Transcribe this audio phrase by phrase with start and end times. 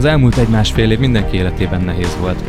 [0.00, 2.44] Az elmúlt egy-másfél év mindenki életében nehéz volt.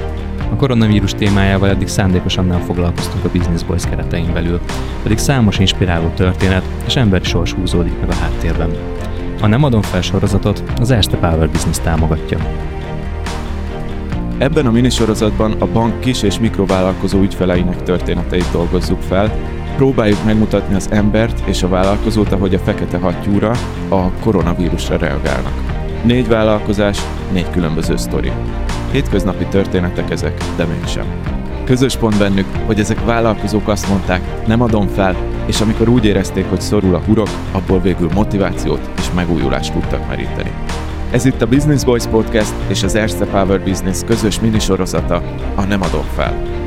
[0.51, 4.59] A koronavírus témájával eddig szándékosan nem foglalkoztunk a Business Boys keretein belül,
[5.03, 8.69] pedig számos inspiráló történet és emberi sors húzódik meg a háttérben.
[9.41, 12.37] A Nem adom fel sorozatot az Erste Power Business támogatja.
[14.37, 19.31] Ebben a minisorozatban a bank kis- és mikrovállalkozó ügyfeleinek történeteit dolgozzuk fel,
[19.75, 23.51] próbáljuk megmutatni az embert és a vállalkozót, ahogy a fekete hattyúra
[23.89, 25.70] a koronavírusra reagálnak.
[26.03, 26.99] Négy vállalkozás,
[27.31, 28.31] négy különböző sztori.
[28.91, 31.05] Hétköznapi történetek ezek, de mégsem.
[31.63, 36.45] Közös pont bennük, hogy ezek vállalkozók azt mondták, nem adom fel, és amikor úgy érezték,
[36.49, 40.51] hogy szorul a hurok, abból végül motivációt és megújulást tudtak meríteni.
[41.11, 45.21] Ez itt a Business Boys Podcast és az Erste Power Business közös minisorozata,
[45.55, 46.60] a Nem adom fel.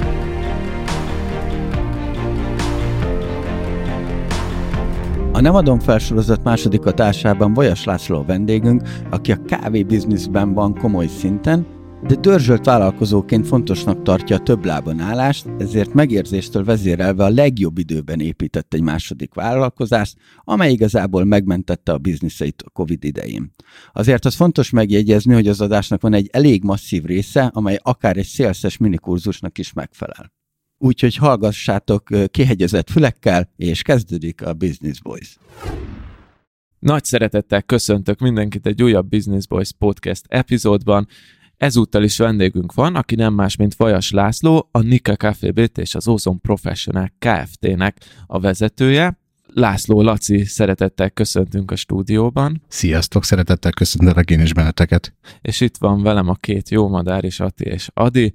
[5.35, 10.75] A Nem adom felsorozat második társában Vajas László a vendégünk, aki a kávé bizniszben van
[10.75, 11.67] komoly szinten,
[12.07, 18.21] de dörzsölt vállalkozóként fontosnak tartja a több lábon állást, ezért megérzéstől vezérelve a legjobb időben
[18.21, 23.51] épített egy második vállalkozást, amely igazából megmentette a bizniszeit a Covid idején.
[23.93, 28.27] Azért az fontos megjegyezni, hogy az adásnak van egy elég masszív része, amely akár egy
[28.27, 30.33] szélszes minikurzusnak is megfelel.
[30.79, 35.37] Úgyhogy hallgassátok kihegyezett fülekkel, és kezdődik a Business Boys.
[36.79, 41.09] Nagy szeretettel köszöntök mindenkit egy újabb Business Boys podcast epizódban.
[41.57, 45.95] Ezúttal is vendégünk van, aki nem más, mint Vajas László, a Nika Café BT és
[45.95, 49.19] az Ozon Professional Kft-nek a vezetője.
[49.47, 52.63] László, Laci, szeretettel köszöntünk a stúdióban.
[52.69, 55.15] Sziasztok, szeretettel köszöntelek én is benneteket.
[55.41, 58.35] És itt van velem a két jó madár is, Ati és Adi.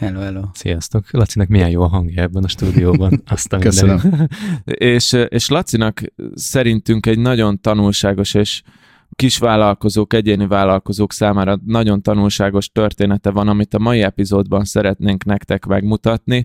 [0.00, 0.42] Hello, hello.
[0.52, 1.04] Sziasztok!
[1.10, 3.22] Lacinak milyen jó a hangja ebben a stúdióban.
[3.26, 4.00] Azt Köszönöm.
[4.64, 6.00] és, és Lacinak
[6.34, 8.62] szerintünk egy nagyon tanulságos és
[9.10, 16.44] kisvállalkozók, egyéni vállalkozók számára nagyon tanulságos története van, amit a mai epizódban szeretnénk nektek megmutatni.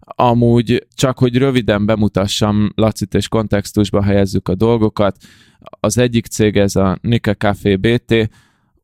[0.00, 5.16] Amúgy csak, hogy röviden bemutassam Lacit és kontextusba helyezzük a dolgokat.
[5.80, 8.30] Az egyik cég ez a Nika Café BT,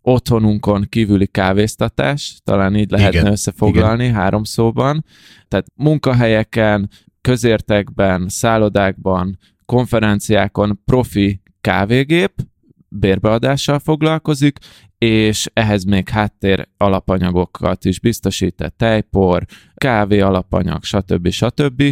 [0.03, 4.15] otthonunkon kívüli kávéztatás, talán így lehetne igen, összefoglalni igen.
[4.17, 5.05] három szóban.
[5.49, 6.91] Tehát munkahelyeken,
[7.21, 12.33] közértekben, szállodákban, konferenciákon profi kávégép,
[12.93, 14.59] bérbeadással foglalkozik,
[14.99, 19.45] és ehhez még háttér alapanyagokat is biztosít, tejpor,
[19.75, 21.29] kávé alapanyag, stb.
[21.29, 21.83] stb.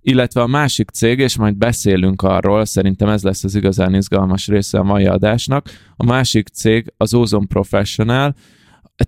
[0.00, 4.78] Illetve a másik cég, és majd beszélünk arról, szerintem ez lesz az igazán izgalmas része
[4.78, 8.34] a mai adásnak, a másik cég az Ozone Professional,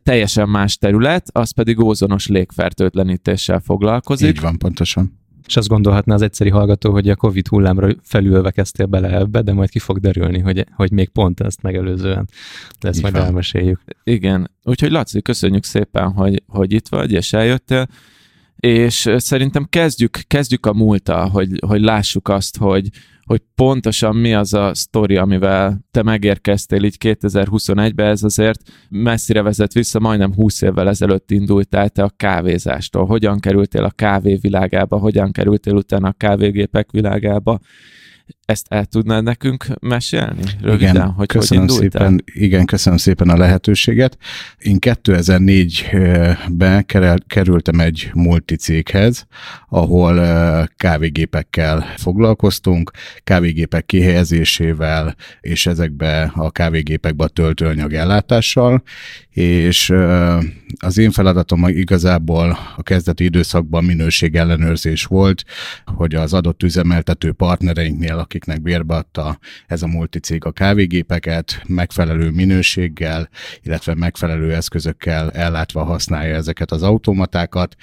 [0.03, 4.29] teljesen más terület, az pedig ózonos légfertőtlenítéssel foglalkozik.
[4.29, 5.20] Így van, pontosan
[5.51, 9.53] és azt gondolhatná az egyszeri hallgató, hogy a Covid hullámra felülve kezdtél bele ebbe, de
[9.53, 12.29] majd ki fog derülni, hogy, hogy még pont ezt megelőzően.
[12.81, 13.25] De ezt Így majd van.
[13.25, 13.81] elmeséljük.
[14.05, 14.51] Igen.
[14.65, 17.89] Úgyhogy Laci, köszönjük szépen, hogy, hogy itt vagy, és eljöttél.
[18.57, 22.89] És szerintem kezdjük, kezdjük a múlta, hogy, hogy lássuk azt, hogy,
[23.31, 29.73] hogy pontosan mi az a sztori, amivel te megérkeztél így 2021-be, ez azért messzire vezet
[29.73, 33.07] vissza, majdnem 20 évvel ezelőtt indultál te a kávézástól.
[33.07, 37.59] Hogyan kerültél a kávé világába, hogyan kerültél utána a kávégépek világába,
[38.45, 43.37] ezt el tudnád nekünk mesélni röviden, igen, hogy köszönöm hogy szépen, Igen, köszönöm szépen a
[43.37, 44.19] lehetőséget.
[44.59, 46.87] Én 2004-ben
[47.27, 49.27] kerültem egy multicéghez,
[49.69, 50.15] ahol
[50.77, 52.91] kávégépekkel foglalkoztunk,
[53.25, 58.83] kávégépek kihelyezésével, és ezekbe a kávégépekbe a töltőanyag ellátással,
[59.31, 59.93] és
[60.79, 65.45] az én feladatom igazából a kezdeti időszakban minőségellenőrzés volt,
[65.85, 73.29] hogy az adott üzemeltető partnereinknél, akiknek bérbeadta ez a multicég a kávégépeket, megfelelő minőséggel,
[73.63, 77.77] illetve megfelelő eszközökkel ellátva használja ezeket az automatákat,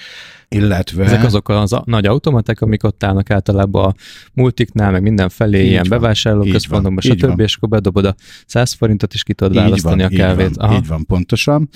[0.49, 1.03] illetve...
[1.03, 3.93] Ezek azok az a nagy automaták, amik ott állnak általában a
[4.33, 8.15] multiknál, meg mindenfelé, így ilyen bevásárlóközpontokban, stb., és akkor bedobod a
[8.45, 10.49] 100 forintot, és ki tudod így választani van, a kávét.
[10.49, 10.75] Így van, Aha.
[10.77, 11.69] így van, pontosan.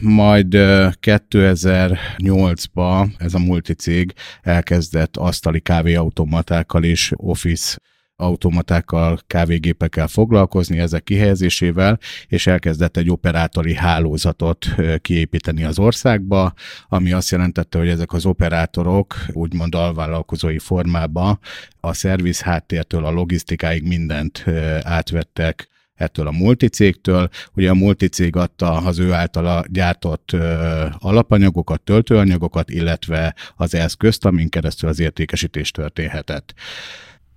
[0.00, 7.78] Majd 2008-ban ez a multicég elkezdett asztali kávéautomatákkal is office
[8.20, 14.66] automatákkal, kávégépekkel foglalkozni, ezek kihelyezésével, és elkezdett egy operátori hálózatot
[15.00, 16.52] kiépíteni az országba,
[16.88, 21.38] ami azt jelentette, hogy ezek az operátorok úgymond alvállalkozói formában
[21.80, 24.44] a szerviz háttértől a logisztikáig mindent
[24.82, 27.28] átvettek ettől a multicégtől.
[27.54, 34.48] Ugye a multicég adta az ő általa gyártott ö, alapanyagokat, töltőanyagokat, illetve az eszközt, amin
[34.48, 36.54] keresztül az értékesítés történhetett.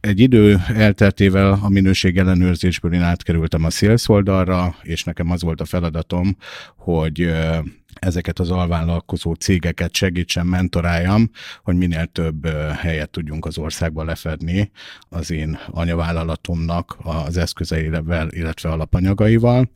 [0.01, 5.61] Egy idő elteltével a minőség ellenőrzésből én átkerültem a sales oldalra, és nekem az volt
[5.61, 6.37] a feladatom,
[6.75, 7.31] hogy
[7.93, 11.29] ezeket az alvállalkozó cégeket segítsen, mentoráljam,
[11.63, 14.71] hogy minél több helyet tudjunk az országba lefedni
[15.09, 19.71] az én anyavállalatomnak az eszközeivel, illetve alapanyagaival.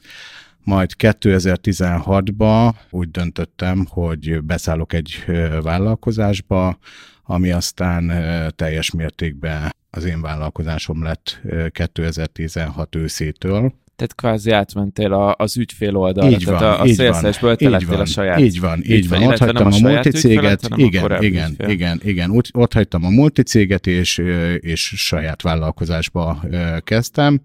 [0.63, 5.23] Majd 2016-ban úgy döntöttem, hogy beszállok egy
[5.61, 6.77] vállalkozásba,
[7.23, 8.11] ami aztán
[8.55, 13.73] teljes mértékben az én vállalkozásom lett 2016 őszétől.
[13.95, 17.99] Tehát kvázi átmentél a, az ügyfél oldalra, így van, tehát a, a szélszesből te lettél
[17.99, 19.23] a saját Így van, így van.
[19.23, 21.69] Ott hagytam a, a multicéget, igen, igen, ügyfél.
[21.69, 24.21] igen, igen, Úgy, ott hagytam a multicéget, és,
[24.59, 26.43] és saját vállalkozásba
[26.83, 27.41] kezdtem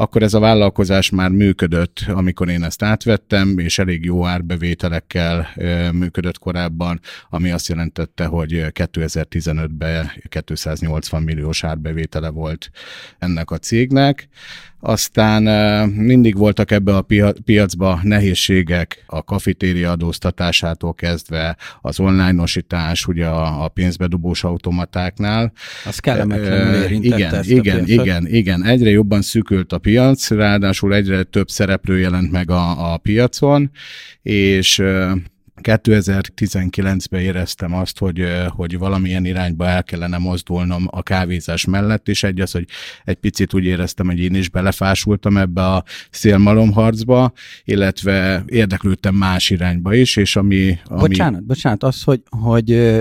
[0.00, 5.48] akkor ez a vállalkozás már működött, amikor én ezt átvettem, és elég jó árbevételekkel
[5.92, 7.00] működött korábban,
[7.30, 10.10] ami azt jelentette, hogy 2015-ben
[10.44, 12.70] 280 milliós árbevétele volt
[13.18, 14.28] ennek a cégnek.
[14.80, 15.42] Aztán
[15.88, 17.06] mindig voltak ebbe a
[17.44, 25.52] piacba nehézségek, a kafetéria adóztatásától kezdve, az online-osítás, ugye a, a pénzbedobós automatáknál.
[25.84, 28.64] Az kellemetlenül érintette Igen, ezt igen, a igen, igen.
[28.64, 33.70] Egyre jobban szűkült a piac, ráadásul egyre több szereplő jelent meg a, a piacon,
[34.22, 34.82] és
[35.62, 42.40] 2019-ben éreztem azt, hogy, hogy valamilyen irányba el kellene mozdulnom a kávézás mellett, és egy
[42.40, 42.64] az, hogy
[43.04, 47.32] egy picit úgy éreztem, hogy én is belefásultam ebbe a szélmalomharcba,
[47.64, 50.78] illetve érdeklődtem más irányba is, és ami...
[50.84, 51.00] ami...
[51.00, 52.96] Bocsánat, bocsánat, az, hogy, hogy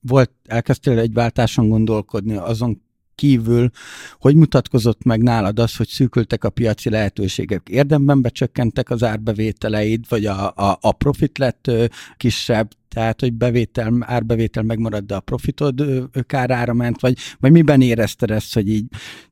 [0.00, 2.86] volt, elkezdtél egy váltáson gondolkodni azon
[3.18, 3.70] kívül,
[4.18, 7.68] hogy mutatkozott meg nálad az, hogy szűkültek a piaci lehetőségek?
[7.68, 11.70] Érdemben becsökkentek az árbevételeid, vagy a, a, a profit lett
[12.16, 15.84] kisebb, tehát, hogy bevétel, árbevétel megmarad, de a profitod
[16.26, 18.84] kárára ment, vagy, vagy miben érezted ezt, hogy így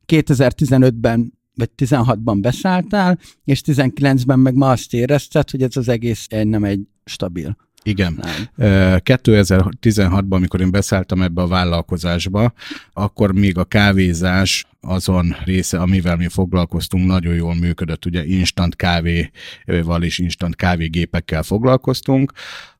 [0.07, 6.65] 2015-ben vagy 16-ban beszálltál, és 19-ben meg ma azt érezted, hogy ez az egész nem
[6.65, 7.57] egy stabil.
[7.87, 8.21] Igen.
[8.23, 8.99] Nem.
[9.05, 12.53] 2016-ban, amikor én beszálltam ebbe a vállalkozásba,
[12.93, 18.07] akkor még a kávézás azon része, amivel mi foglalkoztunk, nagyon jól működött.
[18.07, 22.33] Ugye instant kávéval és instant kávégépekkel foglalkoztunk.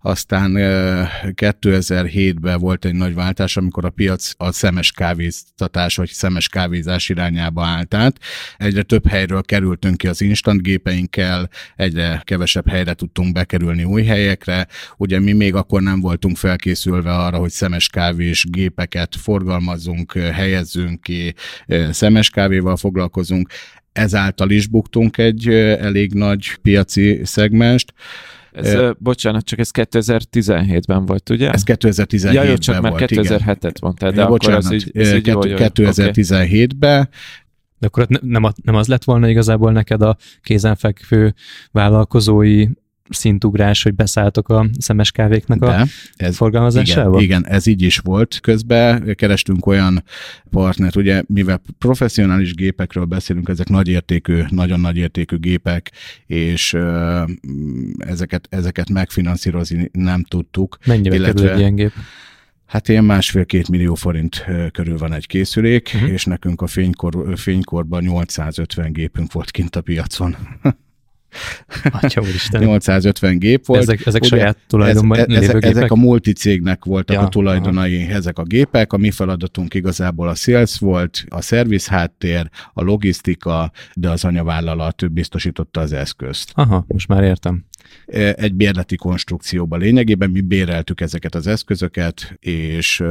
[0.07, 0.53] Aztán
[1.35, 7.65] 2007-ben volt egy nagy váltás, amikor a piac a szemes kávéztatás vagy szemes kávézás irányába
[7.65, 8.19] állt át.
[8.57, 14.67] Egyre több helyről kerültünk ki az instant gépeinkkel, egyre kevesebb helyre tudtunk bekerülni új helyekre.
[14.97, 21.35] Ugye mi még akkor nem voltunk felkészülve arra, hogy szemes kávés gépeket forgalmazzunk, helyezzünk ki,
[21.91, 23.49] szemes kávéval foglalkozunk,
[23.93, 25.49] ezáltal is buktunk egy
[25.79, 27.93] elég nagy piaci szegmest.
[28.57, 31.51] Ez, uh, bocsánat, csak ez 2017-ben volt, ugye?
[31.51, 34.91] Ez 2017-ben ja, jó, csak volt, már 2007-et mondtál, de ja, akkor bocsánat, az így,
[34.95, 37.09] ez így jó, jó, 2017-ben,
[37.79, 41.35] de akkor nem, nem az lett volna igazából neked a kézenfekvő
[41.71, 42.67] vállalkozói
[43.09, 45.87] szintugrás, hogy beszálltok a szemes kávéknak De, a
[46.17, 47.21] ez, forgalmazásába?
[47.21, 48.41] Igen, igen, ez így is volt.
[48.41, 50.03] Közben kerestünk olyan
[50.51, 55.93] partnert, ugye mivel professzionális gépekről beszélünk, ezek nagyértékű, nagyon nagyértékű gépek,
[56.27, 57.31] és uh,
[57.99, 60.79] ezeket, ezeket megfinanszírozni nem tudtuk.
[60.87, 61.93] Mennyibe illetve, kerül egy ilyen gép?
[62.67, 66.11] Hát ilyen másfél-két millió forint körül van egy készülék, uh-huh.
[66.11, 70.37] és nekünk a fénykor, fénykorban 850 gépünk volt kint a piacon.
[72.01, 72.63] Atya úristen.
[72.63, 73.81] 850 gép volt.
[73.81, 75.71] Ezek, ezek Ugye, saját tulajdonban ez, ezek, gépek?
[75.71, 78.13] ezek a multicégnek voltak ja, a tulajdonai, aha.
[78.13, 78.93] ezek a gépek.
[78.93, 85.13] A mi feladatunk igazából a sales volt, a szerviz háttér, a logisztika, de az anyavállalat
[85.13, 86.51] biztosította az eszközt.
[86.55, 87.65] Aha, most már értem
[88.07, 93.03] e, egy bérleti konstrukcióban lényegében mi béreltük ezeket az eszközöket, és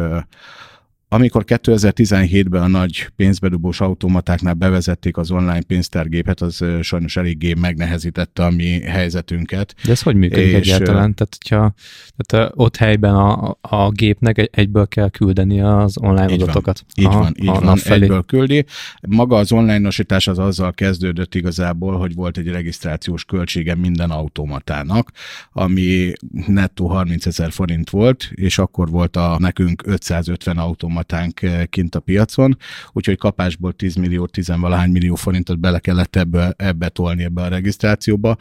[1.07, 8.49] amikor 2017-ben a nagy pénzbedobós automatáknál bevezették az online pénztárgépet, az sajnos eléggé megnehezítette a
[8.49, 9.75] mi helyzetünket.
[9.85, 11.13] De ez hogy működik és, egyáltalán?
[11.13, 11.73] Tehát, hogyha
[12.17, 16.85] tehát ott helyben a, a gépnek egyből kell küldeni az online így adatokat.
[16.95, 18.01] Van, így van, így van, felé.
[18.01, 18.65] egyből küldi.
[19.07, 25.11] Maga az online-osítás az azzal kezdődött igazából, hogy volt egy regisztrációs költsége minden automatának,
[25.51, 26.13] ami
[26.47, 31.95] nettó 30 ezer forint volt, és akkor volt a nekünk 550 automat automatánk eh, kint
[31.95, 32.57] a piacon,
[32.91, 37.47] úgyhogy kapásból 10 millió, 10 valahány millió forintot bele kellett ebbe, ebbe tolni ebbe a
[37.47, 38.37] regisztrációba,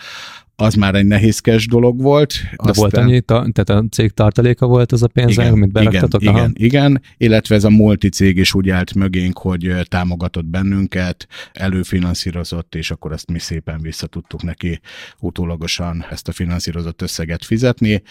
[0.57, 2.33] az már egy nehézkes dolog volt.
[2.33, 2.75] De Aztán...
[2.75, 6.23] volt annyi, ta, tehát a cég tartaléka volt az a pénz, amit beraktatok?
[6.23, 10.45] Igen, igen, igen, illetve ez a multi cég is úgy állt mögénk, hogy eh, támogatott
[10.45, 14.81] bennünket, előfinanszírozott, és akkor ezt mi szépen vissza tudtuk neki
[15.19, 18.03] utólagosan ezt a finanszírozott összeget fizetni.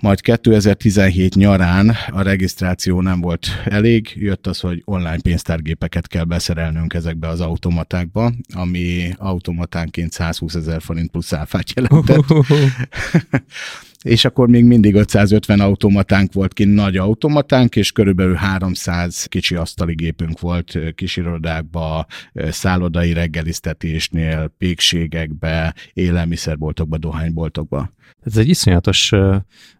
[0.00, 6.94] Majd 2017 nyarán a regisztráció nem volt elég, jött az, hogy online pénztárgépeket kell beszerelnünk
[6.94, 12.24] ezekbe az automatákba, ami automatánként 120 ezer forint plusz áfát jelentett.
[14.04, 19.94] és akkor még mindig 550 automatánk volt ki, nagy automatánk, és körülbelül 300 kicsi asztali
[19.94, 27.90] gépünk volt kisirodákba, szállodai reggeliztetésnél, pékségekbe, élelmiszerboltokba, dohányboltokba.
[28.24, 29.12] Ez egy iszonyatos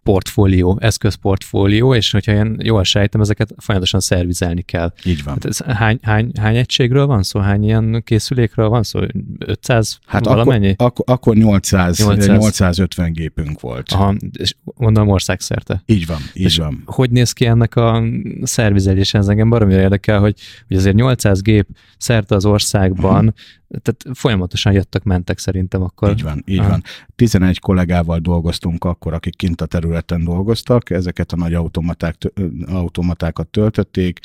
[0.03, 4.93] portfólió, eszközportfólió, és hogyha én jól sejtem, ezeket folyamatosan szervizelni kell.
[5.05, 5.33] Így van.
[5.33, 7.39] Hát ez hány, hány, hány egységről van szó?
[7.39, 8.99] Hány ilyen készülékről van szó?
[9.39, 10.69] 500 hát valamennyi?
[10.69, 13.91] Akkor, akkor, akkor 800, 800, 850 gépünk volt.
[13.91, 15.83] Aha, és gondolom országszerte.
[15.85, 16.83] Így van, így és van.
[16.85, 18.03] Hogy néz ki ennek a
[18.41, 19.17] szervizelése?
[19.17, 23.33] Ez engem baromira érdekel, hogy, hogy azért 800 gép szerte az országban, uh-huh
[23.81, 26.09] tehát folyamatosan jöttek, mentek szerintem akkor.
[26.09, 26.67] Így van, így ah.
[26.67, 26.83] van.
[27.15, 32.15] 11 kollégával dolgoztunk akkor, akik kint a területen dolgoztak, ezeket a nagy automaták,
[32.67, 34.19] automatákat töltötték.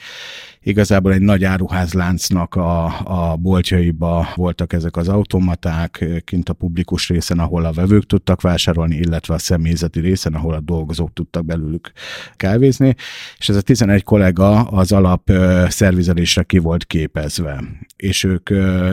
[0.61, 2.85] Igazából egy nagy áruházláncnak a,
[3.31, 8.97] a boltjaiba voltak ezek az automaták, kint a publikus részen, ahol a vevők tudtak vásárolni,
[8.97, 11.93] illetve a személyzeti részen, ahol a dolgozók tudtak belőlük
[12.37, 12.95] kávézni,
[13.39, 15.31] és ez a 11 kollega az alap
[15.69, 17.65] szervizelésre ki volt képezve,
[17.97, 18.49] és ők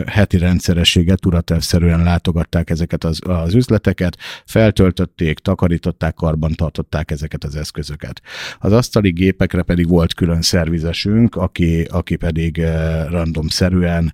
[0.06, 8.22] heti rendszerességet, tudatávszerűen látogatták ezeket az, az üzleteket, feltöltötték, takarították, karban tartották ezeket az eszközöket.
[8.58, 12.62] Az asztali gépekre pedig volt külön szervizesünk, aki, aki pedig
[13.08, 14.12] randomszerűen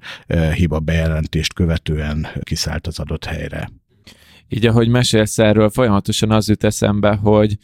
[0.54, 3.70] hiba bejelentést követően kiszállt az adott helyre.
[4.48, 7.56] Így ahogy mesélsz erről, folyamatosan az jut eszembe, hogy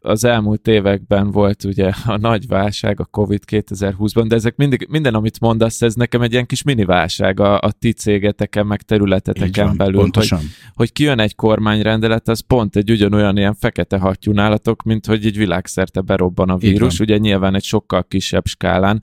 [0.00, 5.14] az elmúlt években volt ugye a nagy válság, a Covid 2020-ban, de ezek mindig, minden,
[5.14, 9.66] amit mondasz, ez nekem egy ilyen kis mini válság a, a ti cégeteken, meg területeteken
[9.66, 10.00] van, belül.
[10.00, 10.38] Pontosan.
[10.38, 15.26] Hogy, hogy kijön egy kormányrendelet, az pont egy ugyanolyan ilyen fekete hattyú nálatok, mint hogy
[15.26, 19.02] egy világszerte berobban a vírus, ugye nyilván egy sokkal kisebb skálán.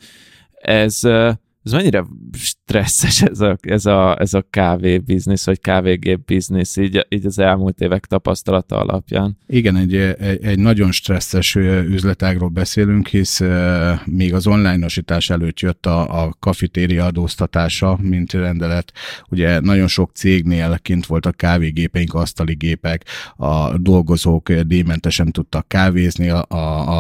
[0.62, 1.00] Ez
[1.65, 7.05] ez mennyire stresszes ez a, ez a, ez a kávé biznisz, vagy kávégép biznisz, így,
[7.10, 9.38] így az elmúlt évek tapasztalata alapján?
[9.48, 13.41] Igen, egy, egy, egy nagyon stresszes üzletágról beszélünk, hisz
[14.05, 18.91] még az online-osítás előtt jött a, a kafetéria adóztatása, mint rendelet.
[19.29, 23.05] Ugye nagyon sok cégnél kint voltak kávégépeink, asztali gépek,
[23.36, 26.45] a dolgozók díjmentesen tudtak kávézni, a,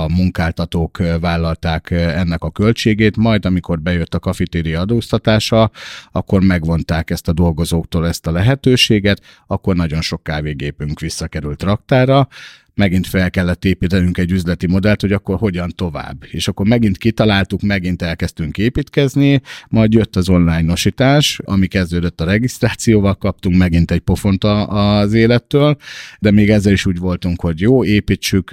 [0.03, 5.71] a munkáltatók vállalták ennek a költségét, majd amikor bejött a kafetéria kafetéria adóztatása,
[6.11, 12.27] akkor megvonták ezt a dolgozóktól ezt a lehetőséget, akkor nagyon sok kávégépünk visszakerült raktára,
[12.73, 16.23] megint fel kellett építenünk egy üzleti modellt, hogy akkor hogyan tovább.
[16.31, 22.25] És akkor megint kitaláltuk, megint elkezdtünk építkezni, majd jött az online nosítás, ami kezdődött a
[22.25, 25.77] regisztrációval, kaptunk megint egy pofont az élettől,
[26.19, 28.51] de még ezzel is úgy voltunk, hogy jó, építsük,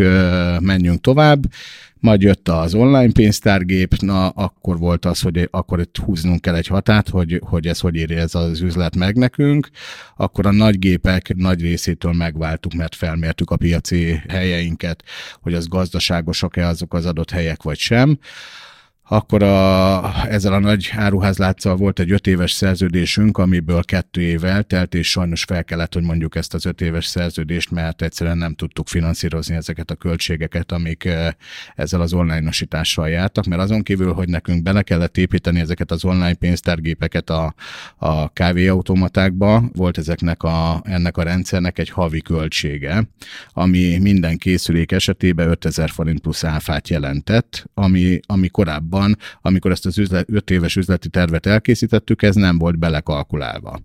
[0.60, 1.44] menjünk tovább,
[2.02, 6.66] majd jött az online pénztárgép, na akkor volt az, hogy akkor itt húznunk kell egy
[6.66, 9.68] hatát, hogy, hogy ez hogy éri ez az üzlet meg nekünk.
[10.16, 15.04] Akkor a nagy gépek nagy részétől megváltuk, mert felmértük a piaci helyeinket,
[15.40, 18.18] hogy az gazdaságosak-e azok az adott helyek vagy sem
[19.08, 24.94] akkor a, ezzel a nagy áruházlátszal volt egy öt éves szerződésünk, amiből kettő év eltelt,
[24.94, 28.88] és sajnos fel kellett, hogy mondjuk ezt az öt éves szerződést, mert egyszerűen nem tudtuk
[28.88, 31.28] finanszírozni ezeket a költségeket, amik eh,
[31.74, 36.34] ezzel az online-osítással jártak, mert azon kívül, hogy nekünk bele kellett építeni ezeket az online
[36.34, 37.54] pénztárgépeket a,
[37.96, 43.08] a kávéautomatákba, volt ezeknek a, ennek a rendszernek egy havi költsége,
[43.52, 49.86] ami minden készülék esetében 5000 forint plusz áfát jelentett, ami, ami korábban korábban, amikor ezt
[49.86, 53.80] az üzlet, 5 éves üzleti tervet elkészítettük, ez nem volt belekalkulálva.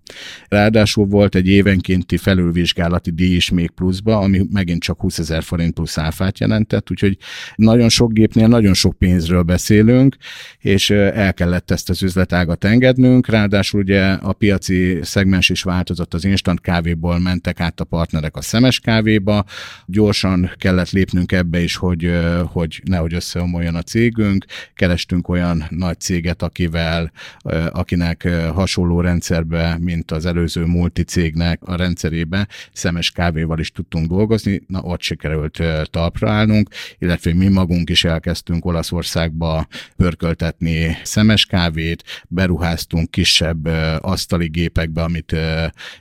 [0.48, 5.74] Ráadásul volt egy évenkénti felülvizsgálati díj is még pluszba, ami megint csak 20 ezer forint
[5.74, 7.16] plusz áfát jelentett, úgyhogy
[7.56, 10.16] nagyon sok gépnél nagyon sok pénzről beszélünk,
[10.58, 16.24] és el kellett ezt az üzletágat engednünk, ráadásul ugye a piaci szegmens is változott, az
[16.24, 19.44] instant kávéból mentek át a partnerek a szemes kávéba,
[19.86, 22.10] gyorsan kellett lépnünk ebbe is, hogy,
[22.52, 27.12] hogy nehogy összeomoljon a cégünk, keres kerestünk olyan nagy céget, akivel,
[27.70, 34.80] akinek hasonló rendszerbe, mint az előző multicégnek a rendszerébe, szemes kávéval is tudtunk dolgozni, na
[34.80, 43.66] ott sikerült talpra állnunk, illetve mi magunk is elkezdtünk Olaszországba pörköltetni szemes kávét, beruháztunk kisebb
[44.00, 45.36] asztali gépekbe, amit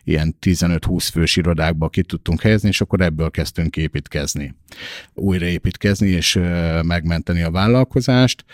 [0.03, 4.55] ilyen 15-20 fős irodákba ki tudtunk helyezni, és akkor ebből kezdtünk építkezni.
[5.13, 6.39] Újraépítkezni és
[6.81, 8.45] megmenteni a vállalkozást.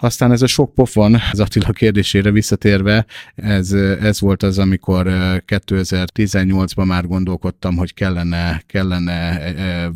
[0.00, 5.06] Aztán ez a sok pofon, az Attila kérdésére visszatérve, ez, ez volt az, amikor
[5.46, 9.40] 2018-ban már gondolkodtam, hogy kellene, kellene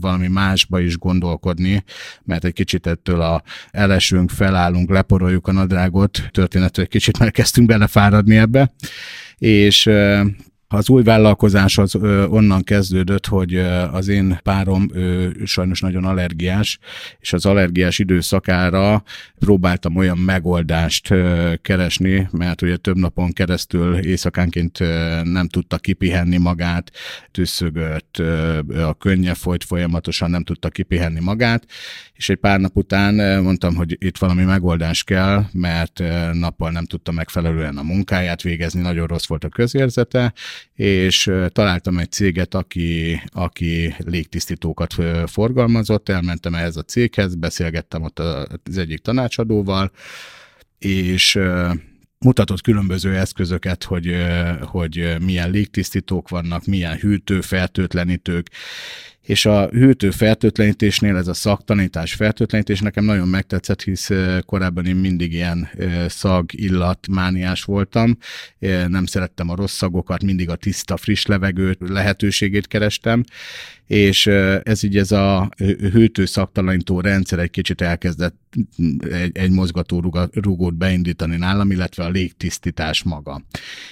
[0.00, 1.85] valami másba is gondolkodni,
[2.23, 7.66] mert egy kicsit ettől a elesünk, felállunk, leporoljuk a nadrágot, történetről egy kicsit már kezdtünk
[7.66, 8.73] belefáradni ebbe,
[9.38, 9.90] és
[10.73, 11.95] az új vállalkozás az
[12.29, 13.57] onnan kezdődött, hogy
[13.93, 16.79] az én párom ő sajnos nagyon allergiás,
[17.19, 19.03] és az allergiás időszakára
[19.39, 21.15] próbáltam olyan megoldást
[21.62, 24.79] keresni, mert ugye több napon keresztül éjszakánként
[25.23, 26.91] nem tudta kipihenni magát,
[27.31, 28.23] tüsszögött,
[28.77, 31.67] a könnye folyt folyamatosan, nem tudta kipihenni magát,
[32.12, 37.12] és egy pár nap után mondtam, hogy itt valami megoldás kell, mert nappal nem tudta
[37.12, 40.33] megfelelően a munkáját végezni, nagyon rossz volt a közérzete,
[40.75, 44.95] és találtam egy céget, aki, aki légtisztítókat
[45.26, 49.90] forgalmazott, elmentem ehhez a céghez, beszélgettem ott az egyik tanácsadóval,
[50.79, 51.38] és
[52.19, 54.17] mutatott különböző eszközöket, hogy,
[54.61, 58.50] hogy milyen légtisztítók vannak, milyen hűtő, fertőtlenítők,
[59.23, 64.11] és a hűtő fertőtlenítésnél ez a szaktanítás fertőtlenítés nekem nagyon megtetszett, hisz
[64.47, 65.69] korábban én mindig ilyen
[66.09, 68.17] szag, illat, mániás voltam,
[68.89, 73.25] nem szerettem a rossz szagokat, mindig a tiszta, friss levegőt lehetőségét kerestem,
[73.87, 74.27] és
[74.62, 75.49] ez így ez a
[75.93, 78.37] hűtő szaktalanító rendszer egy kicsit elkezdett
[79.11, 83.43] egy, egy mozgató rugót beindítani nálam, illetve a légtisztítás maga.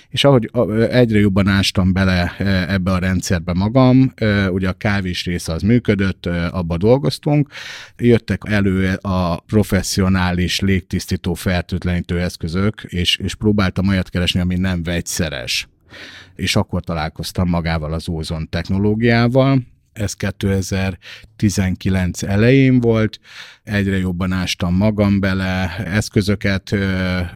[0.08, 0.50] És ahogy
[0.90, 2.36] egyre jobban ástam bele
[2.68, 4.12] ebbe a rendszerbe magam,
[4.50, 7.48] ugye a kávés része az működött, abba dolgoztunk,
[7.96, 15.68] jöttek elő a professzionális légtisztító fertőtlenítő eszközök, és, és próbáltam olyat keresni, ami nem vegyszeres.
[16.34, 19.62] És akkor találkoztam magával az ózon technológiával,
[19.98, 23.20] ez 2019 elején volt,
[23.68, 26.76] egyre jobban ástam magam bele, eszközöket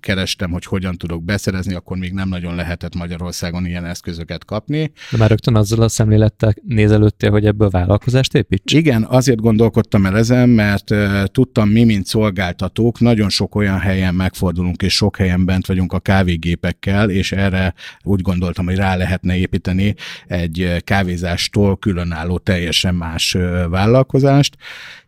[0.00, 4.92] kerestem, hogy hogyan tudok beszerezni, akkor még nem nagyon lehetett Magyarországon ilyen eszközöket kapni.
[5.10, 8.72] De már rögtön azzal a szemlélettel nézelődtél, hogy ebből vállalkozást építs?
[8.72, 10.94] Igen, azért gondolkodtam el ezen, mert
[11.32, 16.00] tudtam mi, mint szolgáltatók, nagyon sok olyan helyen megfordulunk, és sok helyen bent vagyunk a
[16.00, 19.94] kávégépekkel, és erre úgy gondoltam, hogy rá lehetne építeni
[20.26, 23.36] egy kávézástól különálló teljesen más
[23.68, 24.56] vállalkozást,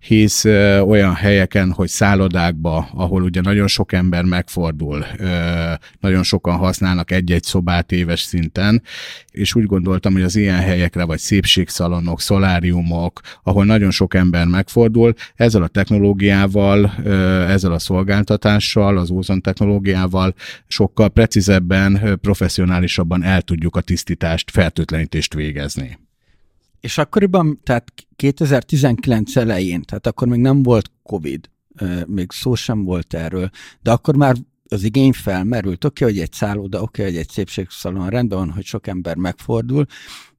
[0.07, 0.45] hisz
[0.85, 5.07] olyan helyeken, hogy szállodákba, ahol ugye nagyon sok ember megfordul,
[6.01, 8.83] nagyon sokan használnak egy-egy szobát éves szinten,
[9.31, 15.15] és úgy gondoltam, hogy az ilyen helyekre, vagy szépségszalonok, szoláriumok, ahol nagyon sok ember megfordul,
[15.35, 16.95] ezzel a technológiával,
[17.49, 20.35] ezzel a szolgáltatással, az ózon technológiával
[20.67, 25.99] sokkal precízebben, professzionálisabban el tudjuk a tisztítást, fertőtlenítést végezni.
[26.85, 31.51] És akkoriban, tehát 2019 elején, tehát akkor még nem volt COVID,
[32.07, 33.51] még szó sem volt erről,
[33.83, 34.37] de akkor már
[34.69, 38.51] az igény felmerült, oké, okay, hogy egy szálloda, oké, okay, hogy egy szépségszalon rendben van,
[38.51, 39.87] hogy sok ember megfordul,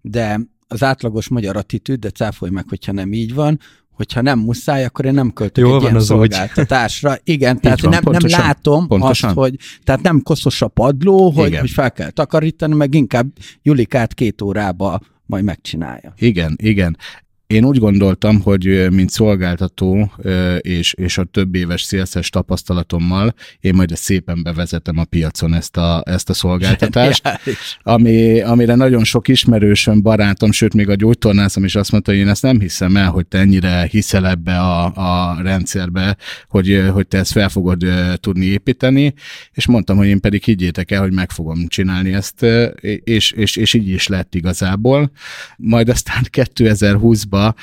[0.02, 3.60] de az átlagos magyar attitűd, de cáfolj meg, hogyha nem így van,
[3.92, 7.12] hogyha nem muszáj, akkor én nem költök Jól egy ilyen az szolgáltatásra.
[7.12, 7.20] Úgy.
[7.24, 9.30] Igen, tehát van, nem, pontosan, nem látom pontosan.
[9.30, 13.28] azt, hogy tehát nem koszos a padló, hogy, hogy fel kell takarítani, meg inkább
[13.62, 16.14] Julikát két órába majd megcsinálja.
[16.18, 16.98] Igen, igen.
[17.48, 20.12] Én úgy gondoltam, hogy mint szolgáltató
[20.60, 26.04] és, és a több éves szélszes tapasztalatommal én majd szépen bevezetem a piacon ezt a,
[26.06, 27.30] ezt a szolgáltatást,
[27.82, 32.28] ami, amire nagyon sok ismerősöm, barátom, sőt még a gyógytornászom is azt mondta, hogy én
[32.28, 37.18] ezt nem hiszem el, hogy te ennyire hiszel ebbe a, a rendszerbe, hogy, hogy te
[37.18, 39.14] ezt fel fogod tudni építeni,
[39.52, 42.46] és mondtam, hogy én pedig higgyétek el, hogy meg fogom csinálni ezt,
[43.04, 45.12] és, és, és így is lett igazából.
[45.58, 46.24] Majd aztán
[46.56, 47.56] 2020-ban hónapba.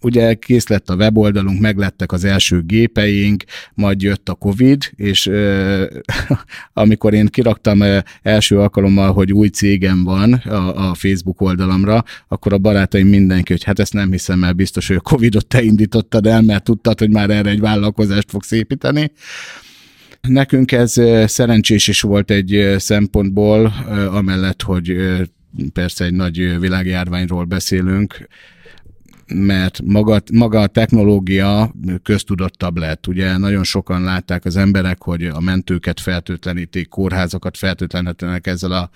[0.00, 5.30] Ugye kész lett a weboldalunk, meglettek az első gépeink, majd jött a Covid, és
[6.72, 7.82] amikor én kiraktam
[8.22, 13.64] első alkalommal, hogy új cégem van a, a Facebook oldalamra, akkor a barátaim mindenki, hogy
[13.64, 17.10] hát ezt nem hiszem el, biztos, hogy a Covidot te indítottad el, mert tudtad, hogy
[17.10, 19.12] már erre egy vállalkozást fogsz építeni.
[20.20, 23.74] Nekünk ez szerencsés is volt egy szempontból,
[24.12, 24.96] amellett, hogy
[25.72, 28.28] persze egy nagy világjárványról beszélünk,
[29.34, 33.06] mert maga, maga a technológia köztudottabb lett.
[33.06, 38.90] Ugye nagyon sokan látták az emberek, hogy a mentőket fertőtlenítik, kórházakat fertőtlenítenek ezzel a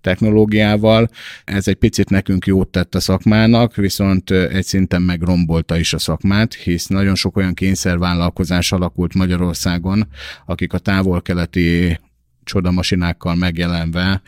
[0.00, 1.08] technológiával.
[1.44, 6.54] Ez egy picit nekünk jót tett a szakmának, viszont egy szinten megrombolta is a szakmát,
[6.54, 10.08] hisz nagyon sok olyan kényszervállalkozás alakult Magyarországon,
[10.46, 11.98] akik a távol-keleti
[12.44, 14.22] csodamasinákkal megjelenve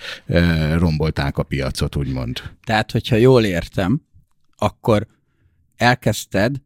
[0.76, 2.42] rombolták a piacot, úgymond.
[2.64, 4.00] Tehát, hogyha jól értem,
[4.56, 5.06] akkor
[5.82, 6.56] elkezdted,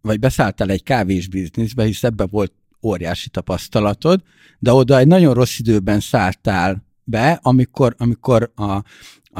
[0.00, 4.22] vagy beszálltál egy kávés bizniszbe, hisz ebbe volt óriási tapasztalatod,
[4.58, 8.72] de oda egy nagyon rossz időben szálltál be, amikor, amikor a,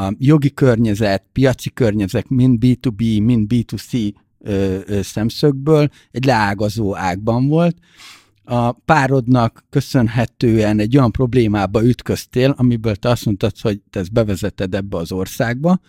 [0.01, 7.49] a jogi környezet, piaci környezet, mind B2B, mind B2C ö, ö, szemszögből egy leágazó ágban
[7.49, 7.77] volt.
[8.45, 14.75] A párodnak köszönhetően egy olyan problémába ütköztél, amiből te azt mondtad, hogy te ezt bevezeted
[14.75, 15.81] ebbe az országba,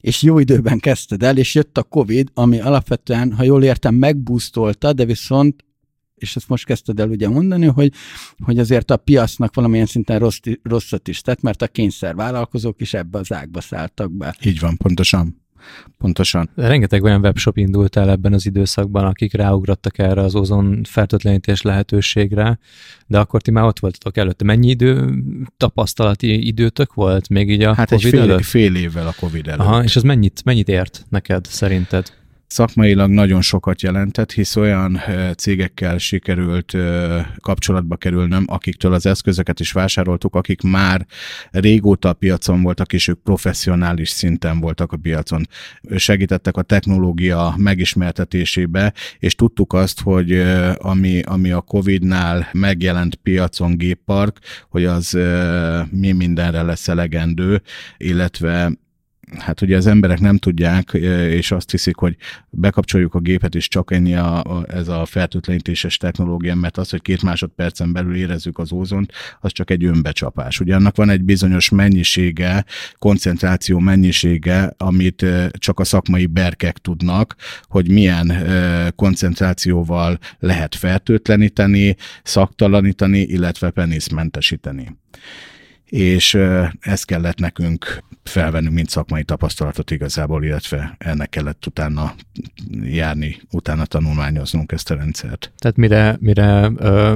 [0.00, 4.92] és jó időben kezdted el, és jött a Covid, ami alapvetően, ha jól értem, megbúztolta,
[4.92, 5.64] de viszont
[6.14, 7.92] és ezt most kezdted el ugye mondani, hogy,
[8.44, 13.18] hogy azért a piacnak valamilyen szinten rossz, rosszat is tett, mert a kényszervállalkozók is ebbe
[13.18, 14.36] az ágba szálltak be.
[14.42, 15.39] Így van, pontosan.
[15.98, 16.50] Pontosan.
[16.54, 22.58] Rengeteg olyan webshop indult el ebben az időszakban, akik ráugrottak erre az ozon fertőtlenítés lehetőségre,
[23.06, 24.44] de akkor ti már ott voltatok előtte.
[24.44, 25.22] Mennyi idő,
[25.56, 28.44] tapasztalati időtök volt még így a hát COVID egy fél, előtt?
[28.44, 29.60] fél évvel a Covid előtt.
[29.60, 32.18] Aha, és ez mennyit, mennyit ért neked szerinted?
[32.50, 35.00] Szakmailag nagyon sokat jelentett, hisz olyan
[35.36, 36.76] cégekkel sikerült
[37.40, 41.06] kapcsolatba kerülnöm, akiktől az eszközöket is vásároltuk, akik már
[41.50, 45.46] régóta a piacon voltak, és ők professzionális szinten voltak a piacon.
[45.96, 50.42] Segítettek a technológia megismertetésébe, és tudtuk azt, hogy
[50.76, 55.18] ami, ami a Covid-nál megjelent piacon géppark, hogy az
[55.90, 57.62] mi mindenre lesz elegendő,
[57.96, 58.72] illetve
[59.38, 60.92] hát ugye az emberek nem tudják,
[61.30, 62.16] és azt hiszik, hogy
[62.50, 67.02] bekapcsoljuk a gépet, és csak ennyi a, a, ez a fertőtlenítéses technológia, mert az, hogy
[67.02, 70.60] két másodpercen belül érezzük az ózont, az csak egy önbecsapás.
[70.60, 72.64] Ugye annak van egy bizonyos mennyisége,
[72.98, 78.32] koncentráció mennyisége, amit csak a szakmai berkek tudnak, hogy milyen
[78.96, 84.98] koncentrációval lehet fertőtleníteni, szaktalanítani, illetve peniszmentesíteni
[85.90, 86.38] és
[86.80, 92.14] ezt kellett nekünk felvennünk, mint szakmai tapasztalatot igazából, illetve ennek kellett utána
[92.82, 95.52] járni, utána tanulmányoznunk ezt a rendszert.
[95.58, 96.68] Tehát mire, mire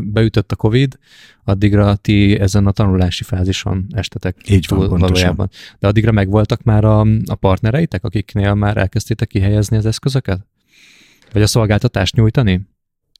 [0.02, 0.98] beütött a Covid,
[1.44, 4.36] addigra ti ezen a tanulási fázison estetek.
[4.48, 5.08] Így van, pontosan.
[5.08, 5.50] Valójában.
[5.78, 10.46] De addigra megvoltak már a, a partnereitek, akiknél már elkezdtétek kihelyezni az eszközöket?
[11.32, 12.60] Vagy a szolgáltatást nyújtani?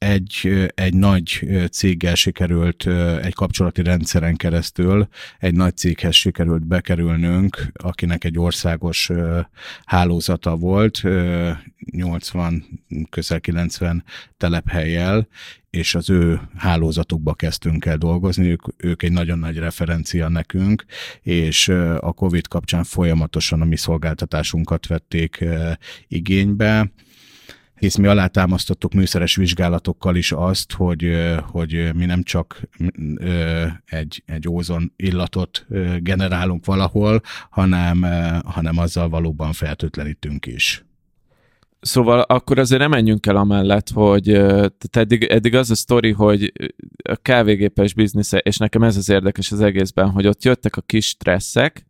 [0.05, 2.87] Egy, egy nagy céggel sikerült
[3.21, 5.07] egy kapcsolati rendszeren keresztül,
[5.39, 9.11] egy nagy céghez sikerült bekerülnünk, akinek egy országos
[9.85, 11.01] hálózata volt,
[11.91, 12.65] 80,
[13.09, 14.03] közel 90
[14.37, 15.27] telephelyel,
[15.69, 20.85] és az ő hálózatukba kezdtünk el dolgozni, ők, ők egy nagyon nagy referencia nekünk,
[21.21, 21.67] és
[21.99, 25.45] a COVID kapcsán folyamatosan a mi szolgáltatásunkat vették
[26.07, 26.91] igénybe,
[27.75, 31.11] hisz mi alátámasztottuk műszeres vizsgálatokkal is azt, hogy,
[31.51, 32.61] hogy mi nem csak
[33.85, 35.65] egy, egy ózon illatot
[35.99, 38.01] generálunk valahol, hanem,
[38.45, 40.85] hanem azzal valóban fertőtlenítünk is.
[41.79, 46.51] Szóval akkor azért nem menjünk el amellett, hogy tehát eddig, eddig az a sztori, hogy
[47.03, 51.05] a kávégépes biznisze, és nekem ez az érdekes az egészben, hogy ott jöttek a kis
[51.05, 51.85] stresszek,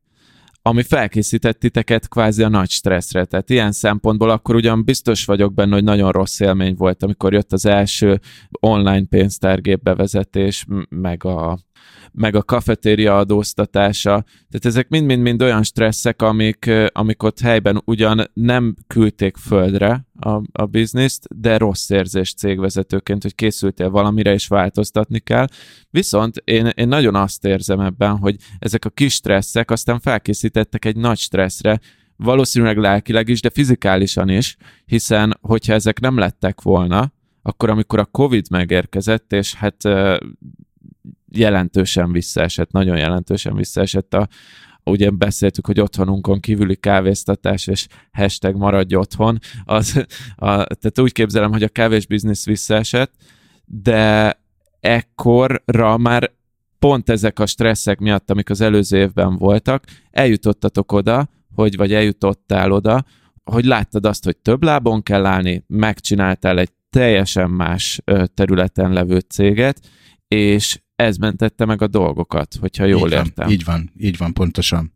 [0.68, 3.26] ami felkészített titeket kvázi a nagy stresszre.
[3.26, 7.54] Tehát ilyen szempontból akkor ugyan biztos vagyok benne, hogy nagyon rossz élmény volt, amikor jött
[7.54, 8.20] az első
[8.60, 11.60] online pénztárgép bevezetés, meg a
[12.12, 14.24] meg a kafetéria adóztatása.
[14.50, 20.66] Tehát ezek mind-mind-mind olyan stresszek, amik, amik ott helyben ugyan nem küldték földre a, a
[20.66, 25.48] bizniszt, de rossz érzés cégvezetőként, hogy készültél valamire és változtatni kell.
[25.90, 30.96] Viszont én, én nagyon azt érzem ebben, hogy ezek a kis stresszek aztán felkészítettek egy
[30.96, 31.80] nagy stresszre,
[32.16, 38.06] valószínűleg lelkileg is, de fizikálisan is, hiszen hogyha ezek nem lettek volna, akkor amikor a
[38.06, 39.84] Covid megérkezett, és hát
[41.32, 44.28] jelentősen visszaesett, nagyon jelentősen visszaesett a,
[44.84, 51.52] ugye beszéltük, hogy otthonunkon kívüli kávéztatás, és hashtag maradj otthon, az, a, tehát úgy képzelem,
[51.52, 53.14] hogy a kávés biznisz visszaesett,
[53.66, 54.40] de
[54.80, 56.32] ekkorra már
[56.80, 62.72] pont ezek a stresszek miatt, amik az előző évben voltak, eljutottatok oda, hogy vagy eljutottál
[62.72, 63.06] oda,
[63.44, 68.02] hogy láttad azt, hogy több lábon kell állni, megcsináltál egy teljesen más
[68.34, 69.80] területen levő céget,
[70.28, 73.32] és ez mentette meg a dolgokat, hogyha jól így értem.
[73.36, 74.94] Van, így van, így van, pontosan.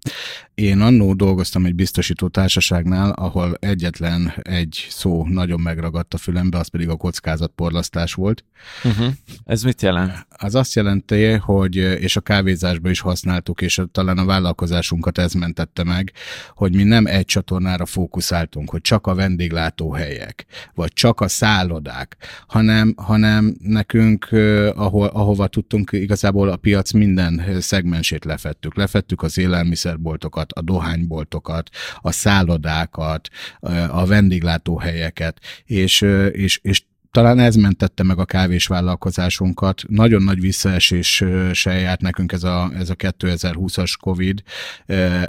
[0.59, 6.67] Én annó dolgoztam egy biztosító társaságnál, ahol egyetlen egy szó nagyon megragadt a fülembe, az
[6.67, 8.43] pedig a kockázatporlasztás volt.
[8.83, 9.13] Uh-huh.
[9.45, 10.27] Ez mit jelent?
[10.29, 15.83] Az azt jelenti, hogy, és a kávézásban is használtuk, és talán a vállalkozásunkat ez mentette
[15.83, 16.11] meg,
[16.53, 22.17] hogy mi nem egy csatornára fókuszáltunk, hogy csak a vendéglátóhelyek, vagy csak a szállodák,
[22.47, 24.27] hanem, hanem nekünk,
[24.75, 28.75] ahol, ahova tudtunk, igazából a piac minden szegmensét lefettük.
[28.75, 31.69] Lefettük az élelmiszerboltokat, a dohányboltokat,
[32.01, 33.29] a szállodákat,
[33.89, 39.81] a vendéglátóhelyeket, és, és, és talán ez mentette meg a kávés vállalkozásunkat.
[39.87, 44.43] Nagyon nagy visszaeséssel járt nekünk ez a, ez a 2020-as Covid,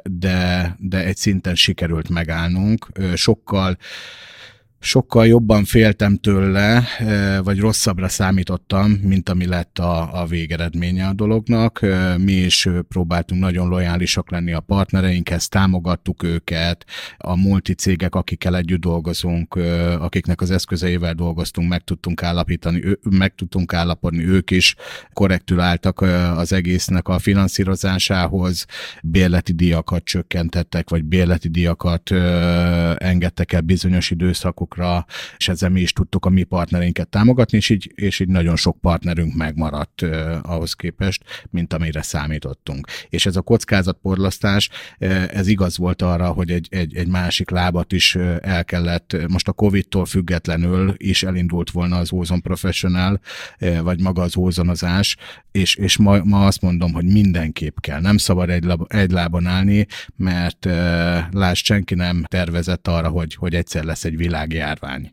[0.03, 2.87] de, de egy szinten sikerült megállnunk.
[3.15, 3.79] Sokkal
[4.81, 6.85] sokkal jobban féltem tőle,
[7.43, 11.81] vagy rosszabbra számítottam, mint ami lett a, a végeredménye a dolognak.
[12.19, 16.85] Mi is próbáltunk nagyon lojálisak lenni a partnereinkhez, támogattuk őket,
[17.19, 19.55] a multicégek, akikkel együtt dolgozunk,
[19.99, 24.75] akiknek az eszközeivel dolgoztunk, meg tudtunk állapítani, meg tudtunk állapodni, ők is
[25.13, 26.01] korrektül álltak
[26.37, 28.67] az egésznek a finanszírozásához,
[29.03, 32.11] bérleti díjakat csökkentettek, vagy bérleti díjakat
[32.99, 35.07] engedtek el bizonyos időszakok piacokra,
[35.37, 38.81] és ezzel mi is tudtuk a mi partnereinket támogatni, és így, és így nagyon sok
[38.81, 42.87] partnerünk megmaradt uh, ahhoz képest, mint amire számítottunk.
[43.09, 47.93] És ez a kockázatporlasztás, uh, ez igaz volt arra, hogy egy, egy, egy másik lábat
[47.93, 53.21] is el kellett, most a Covid-tól függetlenül is elindult volna az Ozon Professional,
[53.61, 55.17] uh, vagy maga az ózonozás,
[55.53, 58.01] és, és ma, ma azt mondom, hogy mindenképp kell.
[58.01, 60.73] Nem szabad egy, lab, egy lábon állni, mert uh,
[61.31, 65.13] láss, senki nem tervezett arra, hogy, hogy egyszer lesz egy világ járvány.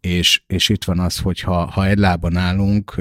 [0.00, 2.94] És, és itt van az, hogy ha, ha egy lábon állunk,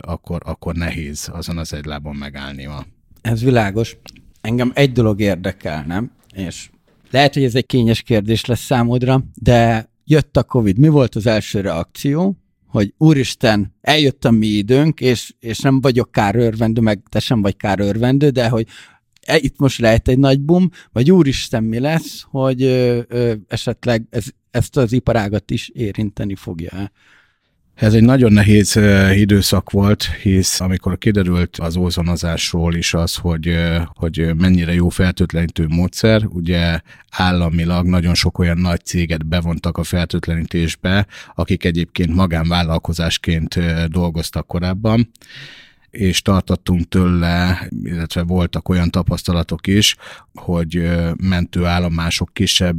[0.00, 2.84] akkor, akkor nehéz azon az egy lábon megállni ma.
[3.20, 3.96] Ez világos.
[4.40, 6.10] Engem egy dolog érdekel, nem?
[6.34, 6.70] És
[7.10, 10.78] lehet, hogy ez egy kényes kérdés lesz számodra, de jött a Covid.
[10.78, 12.36] Mi volt az első reakció?
[12.66, 17.56] Hogy úristen, eljött a mi időnk, és, és nem vagyok kárőrvendő, meg te sem vagy
[17.56, 18.66] kárőrvendő, de hogy
[19.22, 24.06] e, itt most lehet egy nagy bum, vagy úristen mi lesz, hogy ö, ö, esetleg
[24.10, 24.24] ez
[24.56, 26.90] ezt az iparágat is érinteni fogja.
[27.74, 28.78] Ez egy nagyon nehéz
[29.14, 33.56] időszak volt, hisz amikor kiderült az ózonozásról is az, hogy,
[33.94, 41.06] hogy mennyire jó fertőtlenítő módszer, ugye államilag nagyon sok olyan nagy céget bevontak a fertőtlenítésbe,
[41.34, 45.10] akik egyébként magánvállalkozásként dolgoztak korábban,
[45.96, 49.96] és tartottunk tőle, illetve voltak olyan tapasztalatok is,
[50.34, 52.76] hogy mentőállomások, kisebb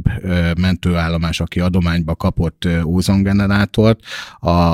[0.58, 4.00] mentőállomás, aki adományba kapott ózongenerátort,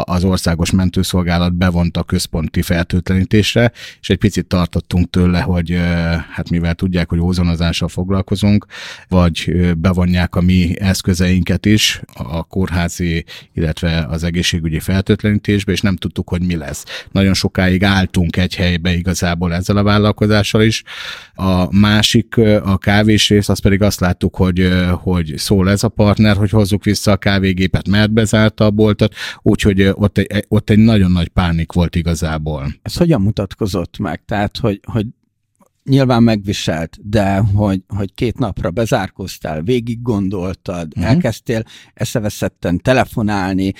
[0.02, 5.78] az országos mentőszolgálat bevonta a központi fertőtlenítésre, és egy picit tartottunk tőle, hogy
[6.30, 8.66] hát mivel tudják, hogy ózonozással foglalkozunk,
[9.08, 16.28] vagy bevonják a mi eszközeinket is a kórházi, illetve az egészségügyi fertőtlenítésbe, és nem tudtuk,
[16.28, 16.84] hogy mi lesz.
[17.12, 20.82] Nagyon sokáig álltunk egy helybe igazából ezzel a vállalkozással is.
[21.34, 26.36] A másik, a kávés rész, az pedig azt láttuk, hogy, hogy szól ez a partner,
[26.36, 31.10] hogy hozzuk vissza a kávégépet, mert bezárta a boltot, úgyhogy ott egy, ott egy nagyon
[31.10, 32.74] nagy pánik volt igazából.
[32.82, 34.22] Ez hogyan mutatkozott meg?
[34.24, 35.06] Tehát, hogy, hogy
[35.84, 41.12] nyilván megviselt, de hogy, hogy két napra bezárkoztál, végig gondoltad, uh-huh.
[41.12, 41.62] elkezdtél
[41.94, 43.72] eszeveszetten telefonálni,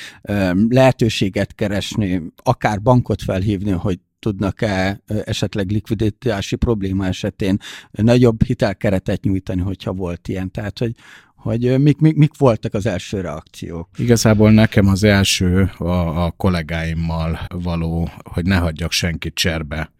[0.68, 7.58] lehetőséget keresni, akár bankot felhívni, hogy tudnak-e esetleg likviditási probléma esetén
[7.90, 10.50] nagyobb hitelkeretet nyújtani, hogyha volt ilyen.
[10.50, 10.94] Tehát, hogy,
[11.34, 13.88] hogy mik, mik, mik voltak az első reakciók?
[13.96, 19.90] Igazából nekem az első a, a kollégáimmal való, hogy ne hagyjak senkit cserbe.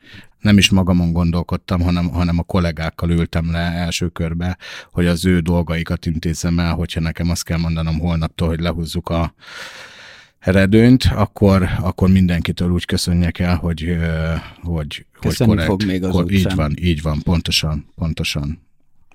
[0.41, 4.59] Nem is magamon gondolkodtam, hanem, hanem a kollégákkal ültem le első körbe,
[4.91, 9.35] hogy az ő dolgaikat intézzem el, hogyha nekem azt kell mondanom holnaptól, hogy lehúzzuk a,
[10.51, 13.97] redőnyt, akkor, akkor mindenkitől úgy köszönjek el, hogy,
[14.63, 15.69] hogy, hogy korrekt.
[15.69, 18.63] fog még az kor, Így van, így van, pontosan, pontosan,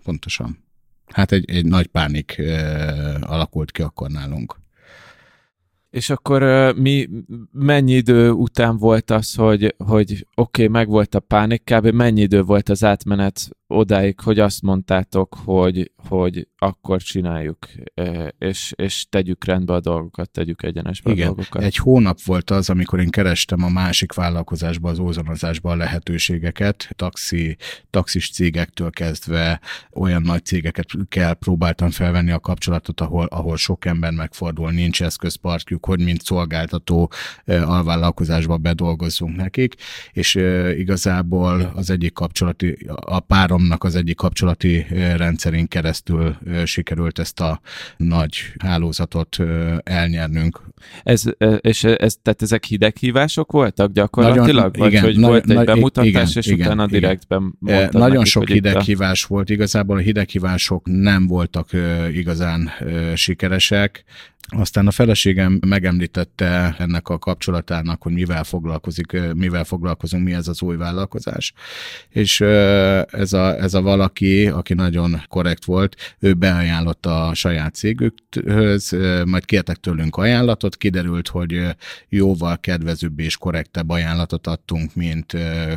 [0.04, 0.58] pontosan.
[1.06, 4.56] Hát egy, egy nagy pánik uh, alakult ki akkor nálunk.
[5.90, 7.10] És akkor mi
[7.52, 11.88] mennyi idő után volt az, hogy, hogy oké, okay, meg volt a pánik, kb.
[11.88, 17.58] mennyi idő volt az átmenet odáig, hogy azt mondtátok, hogy, hogy akkor csináljuk,
[18.38, 21.24] és, és tegyük rendbe a dolgokat, tegyük egyenesbe Igen.
[21.24, 21.62] a dolgokat.
[21.64, 27.58] Egy hónap volt az, amikor én kerestem a másik vállalkozásba, az ózonozásba a lehetőségeket, taxi,
[27.90, 29.60] taxis cégektől kezdve
[29.94, 35.86] olyan nagy cégeket kell próbáltam felvenni a kapcsolatot, ahol, ahol sok ember megfordul, nincs eszközparkjuk,
[35.86, 37.12] hogy mint szolgáltató
[37.46, 39.76] alvállalkozásba bedolgozzunk nekik,
[40.12, 40.36] és
[40.78, 47.62] igazából az egyik kapcsolati, a párom Programnak az egyik kapcsolati rendszerén keresztül sikerült ezt a
[47.98, 49.38] nagy hálózatot
[49.84, 50.62] elnyernünk.
[51.04, 51.24] Ez,
[51.62, 54.48] és ez, tehát ezek hideghívások voltak gyakorlatilag?
[54.48, 57.00] Nagyon, vagy igen, hogy nagy, volt egy nagy, bemutatás, igen, és igen, utána igen.
[57.00, 59.28] direktben Nagyon nekik, sok hideghívás a...
[59.30, 61.70] volt, igazából a hideghívások nem voltak
[62.14, 62.72] igazán
[63.16, 64.04] sikeresek,
[64.50, 70.62] Aztán a feleségem megemlítette ennek a kapcsolatának, hogy mivel foglalkozik, mivel foglalkozunk, mi ez az
[70.62, 71.54] új vállalkozás.
[72.10, 78.98] És ez a, ez a valaki, aki nagyon korrekt volt, ő beajánlotta a saját cégükhöz,
[79.26, 81.76] majd kértek tőlünk ajánlatot, kiderült, hogy
[82.08, 85.34] jóval kedvezőbb és korrektebb ajánlatot adtunk, mint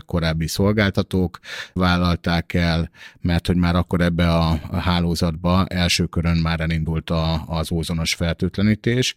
[0.06, 1.38] korábbi szolgáltatók
[1.72, 7.72] vállalták el, mert hogy már akkor ebbe a hálózatba első körön már elindult a, az
[7.72, 9.16] ózonos fertőtlen fertőtlenítés,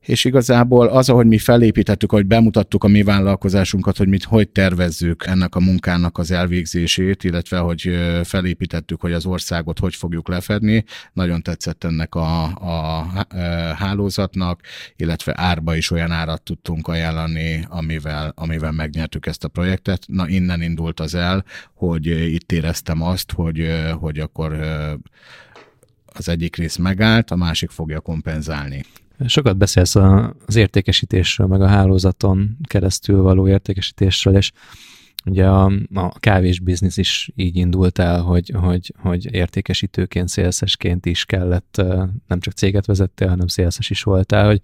[0.00, 5.24] és igazából az, ahogy mi felépítettük, ahogy bemutattuk a mi vállalkozásunkat, hogy mit hogy tervezzük
[5.26, 7.90] ennek a munkának az elvégzését, illetve hogy
[8.24, 13.06] felépítettük, hogy az országot hogy fogjuk lefedni, nagyon tetszett ennek a, a
[13.78, 14.60] hálózatnak,
[14.96, 20.02] illetve árba is olyan árat tudtunk ajánlani, amivel, amivel megnyertük ezt a projektet.
[20.06, 23.68] Na innen indult az el, hogy itt éreztem azt, hogy,
[24.00, 24.56] hogy akkor
[26.18, 28.84] az egyik rész megállt, a másik fogja kompenzálni.
[29.26, 29.94] Sokat beszélsz
[30.46, 34.52] az értékesítésről, meg a hálózaton keresztül való értékesítésről, és
[35.24, 41.24] ugye a, a kávés biznisz is így indult el, hogy, hogy, hogy értékesítőként, szélszesként is
[41.24, 41.82] kellett,
[42.26, 44.60] nem csak céget vezettél, hanem szélszes is voltál, hogy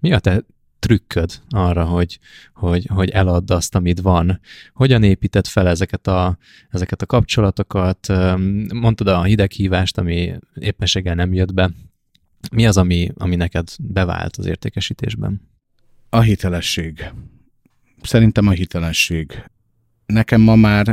[0.00, 0.44] mi a te
[0.84, 2.18] trükköd arra, hogy,
[2.54, 4.40] hogy, hogy eladd azt, amit van.
[4.72, 6.38] Hogyan építed fel ezeket a,
[6.70, 8.12] ezeket a kapcsolatokat?
[8.72, 11.70] Mondtad a hideghívást, ami éppenséggel nem jött be.
[12.52, 15.40] Mi az, ami, ami neked bevált az értékesítésben?
[16.10, 17.12] A hitelesség.
[18.02, 19.44] Szerintem a hitelesség.
[20.06, 20.86] Nekem ma már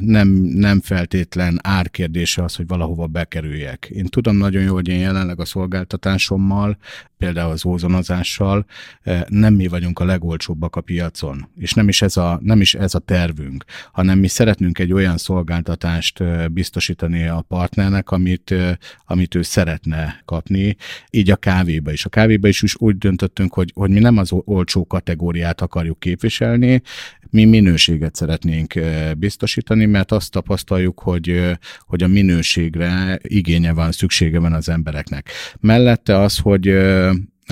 [0.00, 3.88] nem, nem feltétlen árkérdése az, hogy valahova bekerüljek.
[3.92, 6.76] Én tudom nagyon jó, hogy én jelenleg a szolgáltatásommal,
[7.18, 8.66] például az ózonozással
[9.28, 12.94] nem mi vagyunk a legolcsóbbak a piacon, és nem is ez a, nem is ez
[12.94, 18.54] a tervünk, hanem mi szeretnünk egy olyan szolgáltatást biztosítani a partnernek, amit,
[19.06, 20.76] amit ő szeretne kapni,
[21.10, 22.04] így a kávéba is.
[22.04, 26.82] A kávéba is, is úgy döntöttünk, hogy, hogy mi nem az olcsó kategóriát akarjuk képviselni,
[27.34, 28.74] mi minőséget szeretnénk
[29.18, 35.30] biztosítani, mert azt tapasztaljuk, hogy, hogy a minőségre igénye van, szüksége van az embereknek.
[35.60, 36.68] Mellette az, hogy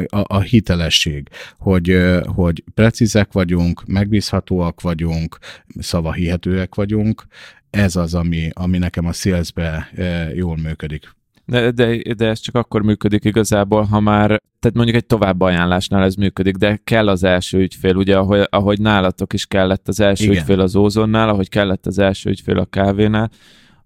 [0.06, 5.38] a, a hitelesség, hogy, hogy precízek vagyunk, megbízhatóak vagyunk,
[5.78, 7.26] szavahihetőek vagyunk,
[7.70, 9.90] ez az, ami, ami nekem a salesbe
[10.34, 11.14] jól működik.
[11.44, 16.14] De, de, de ez csak akkor működik igazából, ha már, tehát mondjuk egy továbbajánlásnál ez
[16.14, 20.36] működik, de kell az első ügyfél, ugye, ahogy, ahogy nálatok is kellett az első Igen.
[20.36, 23.30] ügyfél az ózonnál, ahogy kellett az első ügyfél a kávénál,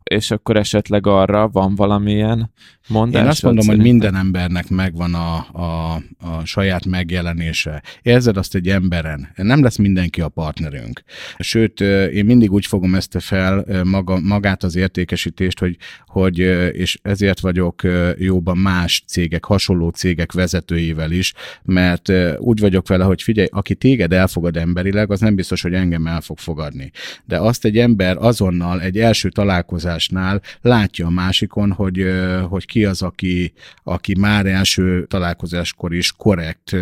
[0.03, 2.53] és akkor esetleg arra van valamilyen
[2.87, 3.23] mondás?
[3.23, 3.91] Én azt mondom, szerintem?
[3.91, 7.83] hogy minden embernek megvan a, a, a saját megjelenése.
[8.03, 9.29] Érzed azt egy emberen.
[9.37, 11.03] Nem lesz mindenki a partnerünk.
[11.39, 11.81] Sőt,
[12.13, 16.39] én mindig úgy fogom ezt fel maga, magát az értékesítést, hogy, hogy
[16.73, 17.83] és ezért vagyok
[18.19, 24.13] jóban más cégek, hasonló cégek vezetőivel is, mert úgy vagyok vele, hogy figyelj, aki téged
[24.13, 26.91] elfogad emberileg, az nem biztos, hogy engem el fog fogadni.
[27.25, 32.05] De azt egy ember azonnal egy első találkozásnál látja a másikon, hogy,
[32.49, 36.77] hogy ki az, aki, aki már első találkozáskor is korrekt,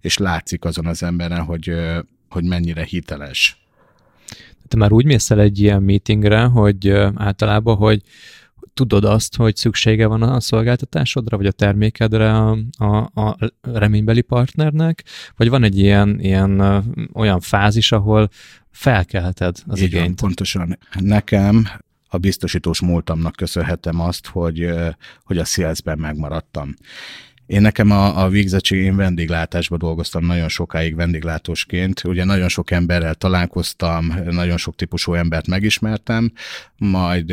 [0.00, 1.72] és látszik azon az emberen, hogy,
[2.28, 3.58] hogy mennyire hiteles.
[4.68, 8.02] Te már úgy mész el egy ilyen meetingre, hogy általában, hogy
[8.74, 15.04] tudod azt, hogy szüksége van a szolgáltatásodra, vagy a termékedre a, a, a reménybeli partnernek,
[15.36, 18.28] vagy van egy ilyen, ilyen olyan fázis, ahol
[18.70, 20.04] felkelted az Így igényt?
[20.04, 20.78] Van, pontosan.
[20.98, 21.68] Nekem
[22.14, 24.70] a biztosítós múltamnak köszönhetem azt, hogy,
[25.24, 26.74] hogy a salesben megmaradtam.
[27.46, 33.14] Én nekem a, a végzettség, én vendéglátásban dolgoztam nagyon sokáig vendéglátósként, ugye nagyon sok emberrel
[33.14, 36.32] találkoztam, nagyon sok típusú embert megismertem,
[36.76, 37.30] majd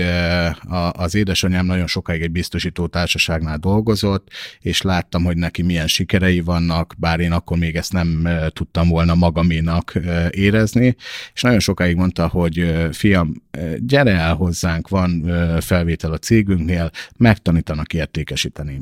[0.67, 4.27] a, az édesanyám nagyon sokáig egy biztosító társaságnál dolgozott,
[4.59, 9.15] és láttam, hogy neki milyen sikerei vannak, bár én akkor még ezt nem tudtam volna
[9.15, 9.93] magaménak
[10.29, 10.95] érezni,
[11.33, 13.33] és nagyon sokáig mondta, hogy fiam,
[13.77, 18.81] gyere el hozzánk, van felvétel a cégünknél, megtanítanak értékesíteni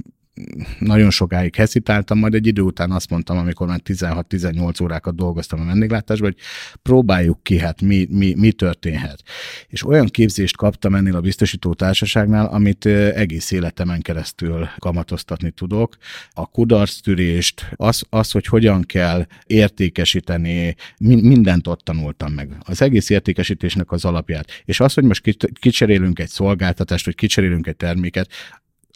[0.79, 5.65] nagyon sokáig heszitáltam, majd egy idő után azt mondtam, amikor már 16-18 órákat dolgoztam a
[5.65, 6.45] vendéglátásban, hogy
[6.81, 9.23] próbáljuk ki, hát mi, mi, mi történhet.
[9.67, 15.97] És olyan képzést kaptam ennél a biztosító társaságnál, amit egész életemen keresztül kamatoztatni tudok.
[16.29, 22.55] A kudarctűrést, az, az, hogy hogyan kell értékesíteni, mindent ott tanultam meg.
[22.59, 24.61] Az egész értékesítésnek az alapját.
[24.65, 28.29] És az, hogy most kicserélünk egy szolgáltatást, vagy kicserélünk egy terméket,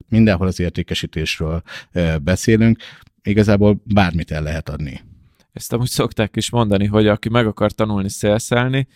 [0.09, 1.61] mindenhol az értékesítésről
[2.21, 2.77] beszélünk,
[3.23, 5.01] igazából bármit el lehet adni.
[5.53, 8.87] Ezt amúgy szokták is mondani, hogy aki meg akar tanulni szélszelni,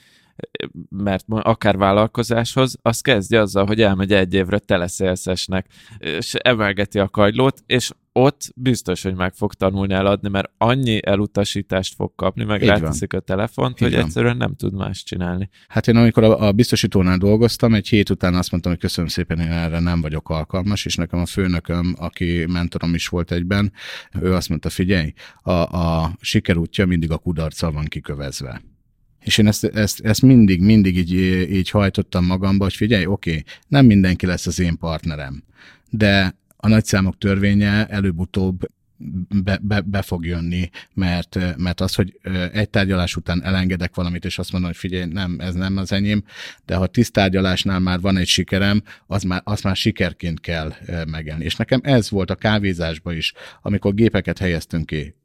[0.89, 5.65] mert akár vállalkozáshoz, az kezdje azzal, hogy elmegy egy évre teleszélszesnek,
[5.97, 11.95] és emelgeti a kagylót, és ott biztos, hogy meg fog tanulni eladni, mert annyi elutasítást
[11.95, 12.79] fog kapni, meg Így van.
[12.79, 14.05] ráteszik a telefont, Így hogy van.
[14.05, 15.49] egyszerűen nem tud más csinálni.
[15.67, 19.39] Hát én amikor a, a biztosítónál dolgoztam, egy hét után azt mondtam, hogy köszönöm szépen,
[19.39, 23.71] én erre nem vagyok alkalmas, és nekem a főnököm, aki mentorom is volt egyben,
[24.21, 28.61] ő azt mondta, figyelj, a, a sikerútja mindig a kudarccal van kikövezve.
[29.19, 31.13] És én ezt, ezt, ezt mindig, mindig így,
[31.51, 35.43] így hajtottam magamba, hogy figyelj, oké, nem mindenki lesz az én partnerem,
[35.89, 38.67] de a nagyszámok törvénye előbb-utóbb
[39.43, 42.19] be, be, be fog jönni, mert, mert az, hogy
[42.53, 46.23] egy tárgyalás után elengedek valamit, és azt mondom, hogy figyelj, nem, ez nem az enyém,
[46.65, 51.03] de ha tíz tárgyalásnál már van egy sikerem, az már, az már sikerként kell ö,
[51.03, 51.43] megélni.
[51.43, 55.15] És nekem ez volt a kávézásban is, amikor gépeket helyeztünk ki,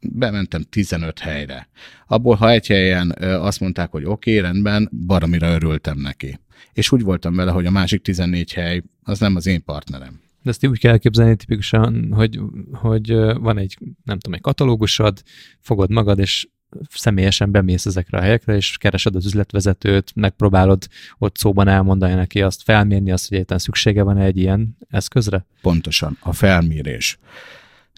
[0.00, 1.68] bementem 15 helyre.
[2.06, 6.38] Abból, ha egy helyen azt mondták, hogy oké, okay, rendben, baromira örültem neki.
[6.72, 10.20] És úgy voltam vele, hogy a másik 14 hely az nem az én partnerem.
[10.48, 12.40] De ezt úgy kell elképzelni tipikusan, hogy,
[12.72, 15.22] hogy van egy, nem tudom, egy katalógusod,
[15.60, 16.48] fogod magad, és
[16.90, 20.86] személyesen bemész ezekre a helyekre, és keresed az üzletvezetőt, megpróbálod
[21.18, 25.46] ott szóban elmondani neki azt, felmérni azt, hogy egyáltalán szüksége van egy ilyen eszközre?
[25.62, 27.18] Pontosan, a felmérés.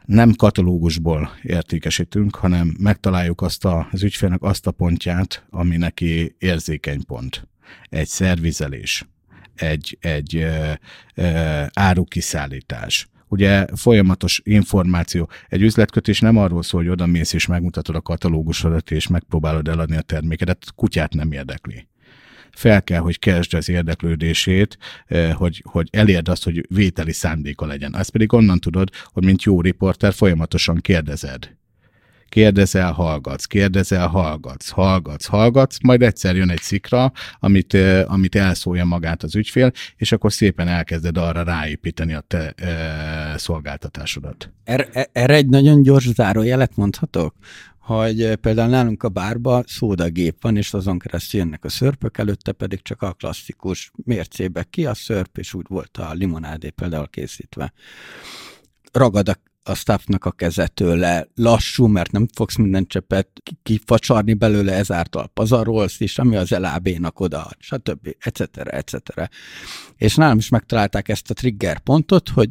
[0.05, 7.05] Nem katalógusból értékesítünk, hanem megtaláljuk azt a, az ügyfélnek azt a pontját, ami neki érzékeny
[7.05, 7.49] pont.
[7.89, 9.05] Egy szervizelés,
[9.61, 10.73] egy, egy ö,
[11.15, 13.09] ö, árukiszállítás.
[13.29, 15.29] Ugye folyamatos információ.
[15.49, 19.97] Egy üzletkötés nem arról szól, hogy oda mész és megmutatod a katalógusodat, és megpróbálod eladni
[19.97, 21.89] a termékedet, kutyát nem érdekli
[22.51, 24.79] fel kell, hogy keresd az érdeklődését,
[25.33, 27.95] hogy, hogy elérd azt, hogy vételi szándéka legyen.
[27.95, 31.57] Azt pedig onnan tudod, hogy mint jó riporter folyamatosan kérdezed.
[32.31, 39.23] Kérdezel, hallgatsz, kérdezel, hallgatsz, hallgatsz, hallgatsz, majd egyszer jön egy szikra, amit, amit elszólja magát
[39.23, 44.53] az ügyfél, és akkor szépen elkezded arra ráépíteni a te e, szolgáltatásodat.
[44.65, 47.35] Erre, erre egy nagyon gyors zárójelet mondhatok?
[47.79, 52.83] hogy például nálunk a bárban szódagép van, és azon keresztül jönnek a szörpök, előtte pedig
[52.83, 57.73] csak a klasszikus mércébe ki a szörp, és úgy volt a limonádé például készítve.
[58.93, 64.35] Ragad a, a staffnak a keze tőle, lassú, mert nem fogsz minden csepet ki- kifacsarni
[64.35, 68.17] belőle, ezáltal pazarolsz is, ami az LAB-nak odaad, stb.
[68.19, 68.41] etc.
[68.57, 68.99] etc.
[69.97, 72.51] És nálam is megtalálták ezt a trigger pontot, hogy,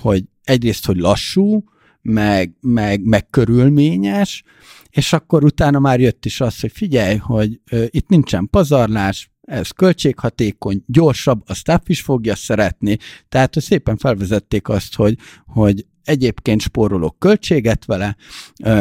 [0.00, 1.64] hogy egyrészt, hogy lassú,
[2.02, 4.42] meg, meg, meg körülményes,
[4.90, 9.70] és akkor utána már jött is az, hogy figyelj, hogy ö, itt nincsen pazarlás, ez
[9.70, 12.96] költséghatékony, gyorsabb, a staff is fogja szeretni,
[13.28, 18.16] tehát hogy szépen felvezették azt, hogy, hogy egyébként spórolok költséget vele,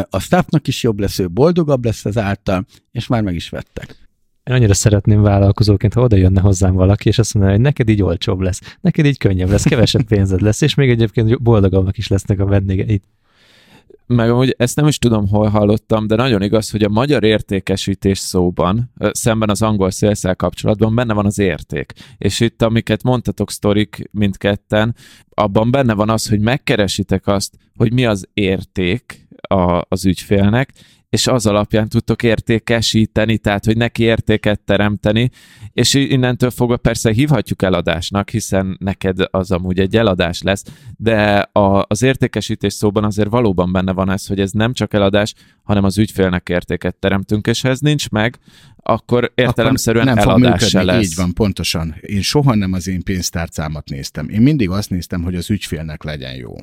[0.09, 4.07] a staffnak is jobb lesz, ő boldogabb lesz ezáltal, és már meg is vettek.
[4.43, 8.01] Én annyira szeretném vállalkozóként, ha oda jönne hozzám valaki, és azt mondaná, hogy neked így
[8.01, 12.39] olcsóbb lesz, neked így könnyebb lesz, kevesebb pénzed lesz, és még egyébként boldogabbak is lesznek
[12.39, 13.01] a vendégeid.
[14.13, 18.19] Meg amúgy ezt nem is tudom, hol hallottam, de nagyon igaz, hogy a magyar értékesítés
[18.19, 21.93] szóban, szemben az angol szélszel kapcsolatban benne van az érték.
[22.17, 24.95] És itt, amiket mondtatok sztorik mindketten,
[25.29, 30.73] abban benne van az, hogy megkeresitek azt, hogy mi az érték a, az ügyfélnek,
[31.09, 35.29] és az alapján tudtok értékesíteni, tehát hogy neki értéket teremteni,
[35.73, 40.63] és innentől fogva persze hívhatjuk eladásnak, hiszen neked az amúgy egy eladás lesz,
[40.97, 45.33] de a, az értékesítés szóban azért valóban benne van ez, hogy ez nem csak eladás,
[45.63, 48.37] hanem az ügyfélnek értéket teremtünk, és ha ez nincs meg,
[48.75, 50.99] akkor értelemszerűen nem fog eladás se működni.
[50.99, 51.11] lesz.
[51.11, 51.95] Így van, pontosan.
[52.01, 54.29] Én soha nem az én pénztárcámat néztem.
[54.29, 56.55] Én mindig azt néztem, hogy az ügyfélnek legyen jó.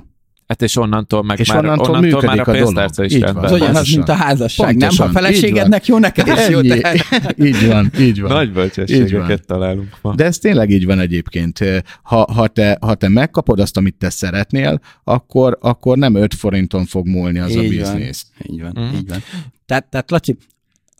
[0.46, 3.44] Hát és onnantól meg És már, onnantól onnantól már a a pénztárca is Így rendben
[3.44, 3.58] Az van.
[3.58, 3.68] van.
[3.68, 4.78] olyan, az, mint a házasság, nem?
[4.78, 8.30] Pontosan, Ha a feleségednek jó, neked is jó, tehát így van, így van.
[8.32, 9.58] Nagy bölcsességeket van.
[9.58, 10.14] találunk ma.
[10.14, 11.58] De ez tényleg így van egyébként.
[12.02, 16.84] Ha, ha, te, ha te megkapod azt, amit te szeretnél, akkor, akkor nem 5 forinton
[16.84, 17.94] fog múlni az a Így van.
[17.94, 18.26] biznisz.
[18.50, 18.94] Így van, Mhm.
[18.96, 19.22] így van.
[19.66, 20.36] Tehát, tehát Laci,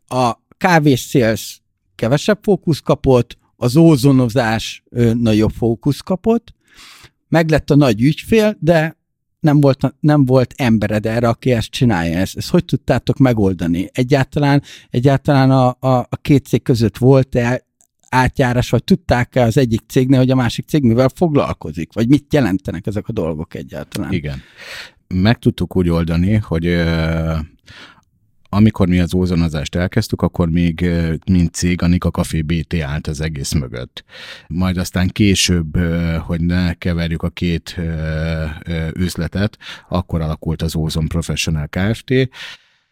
[0.08, 1.60] a kávés sales
[1.94, 4.82] kevesebb fókusz kapott, az ózonozás
[5.14, 6.54] nagyobb fókusz kapott,
[7.28, 8.96] meg lett a nagy ügyfél, de
[9.40, 12.18] nem volt, nem volt embered erre, aki ezt csinálja.
[12.18, 13.88] Ezt, ezt hogy tudtátok megoldani?
[13.92, 17.64] Egyáltalán, egyáltalán a, a, a két cég között volt-e
[18.08, 21.92] átjárás, vagy tudták-e az egyik cégnél, hogy a másik cég mivel foglalkozik?
[21.92, 24.12] Vagy mit jelentenek ezek a dolgok egyáltalán?
[24.12, 24.40] Igen.
[25.08, 26.64] Meg tudtuk úgy oldani, hogy
[28.56, 30.90] amikor mi az ózonozást elkezdtük, akkor még
[31.30, 34.04] mint cég a Nika Café BT állt az egész mögött.
[34.46, 35.78] Majd aztán később,
[36.18, 37.80] hogy ne keverjük a két
[38.94, 42.12] üzletet, akkor alakult az Ozon Professional Kft.,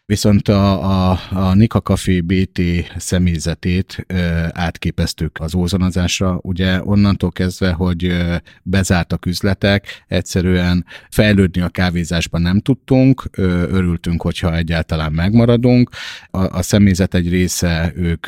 [0.07, 2.61] Viszont a, a, a Nika Café BT
[2.97, 4.05] személyzetét
[4.51, 6.39] átképeztük az ózonozásra.
[6.41, 8.15] Ugye onnantól kezdve, hogy
[8.63, 15.89] bezártak üzletek, egyszerűen fejlődni a kávézásban nem tudtunk, örültünk, hogyha egyáltalán megmaradunk.
[16.31, 18.27] A, a személyzet egy része, ők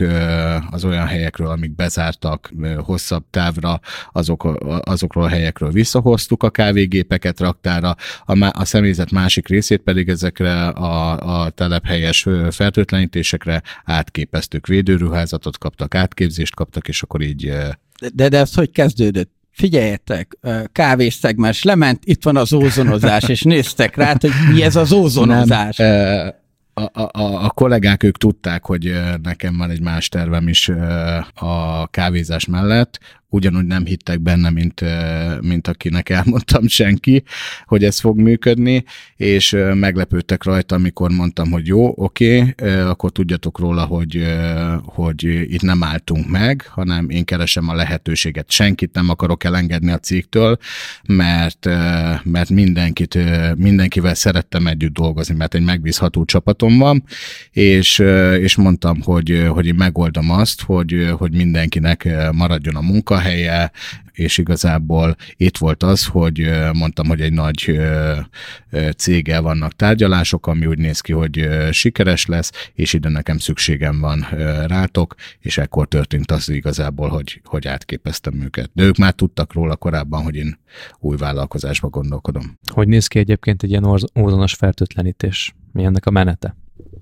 [0.70, 3.80] az olyan helyekről, amik bezártak hosszabb távra,
[4.12, 4.44] azok,
[4.82, 11.44] azokról a helyekről visszahoztuk a kávégépeket raktára, a, a személyzet másik részét pedig ezekre a,
[11.44, 14.68] a telephelyes fertőtlenítésekre átképeztük.
[14.68, 17.54] Védőruházatot kaptak, átképzést kaptak, és akkor így...
[18.14, 19.36] De, de ez hogy kezdődött?
[19.52, 20.38] figyeljetek,
[20.72, 25.78] kávés szegmens lement, itt van az ózonozás, és néztek rá, hogy mi ez az ózonozás.
[25.78, 26.34] Nem,
[26.74, 28.94] a, a, a kollégák ők tudták, hogy
[29.24, 30.70] nekem van egy más tervem is
[31.34, 33.00] a kávézás mellett,
[33.30, 34.84] ugyanúgy nem hittek benne, mint,
[35.42, 37.24] mint akinek elmondtam senki,
[37.66, 38.84] hogy ez fog működni,
[39.16, 42.56] és meglepődtek rajta, amikor mondtam, hogy jó, oké,
[42.86, 44.26] akkor tudjatok róla, hogy,
[44.84, 48.52] hogy itt nem álltunk meg, hanem én keresem a lehetőséget.
[48.52, 50.58] Senkit nem akarok elengedni a cégtől,
[51.08, 51.66] mert,
[52.24, 53.18] mert mindenkit,
[53.56, 57.04] mindenkivel szerettem együtt dolgozni, mert egy megbízható csapatom van,
[57.52, 58.00] és,
[58.40, 63.72] és mondtam, hogy, hogy én megoldom azt, hogy, hogy mindenkinek maradjon a munka, munkahelye,
[64.12, 67.80] és igazából itt volt az, hogy mondtam, hogy egy nagy
[68.98, 74.28] céggel vannak tárgyalások, ami úgy néz ki, hogy sikeres lesz, és ide nekem szükségem van
[74.68, 78.70] rátok, és ekkor történt az igazából, hogy, hogy átképeztem őket.
[78.74, 80.60] De ők már tudtak róla korábban, hogy én
[81.00, 82.58] új vállalkozásba gondolkodom.
[82.74, 83.86] Hogy néz ki egyébként egy ilyen
[84.20, 85.56] ózonos fertőtlenítés?
[85.72, 86.56] Mi ennek a menete?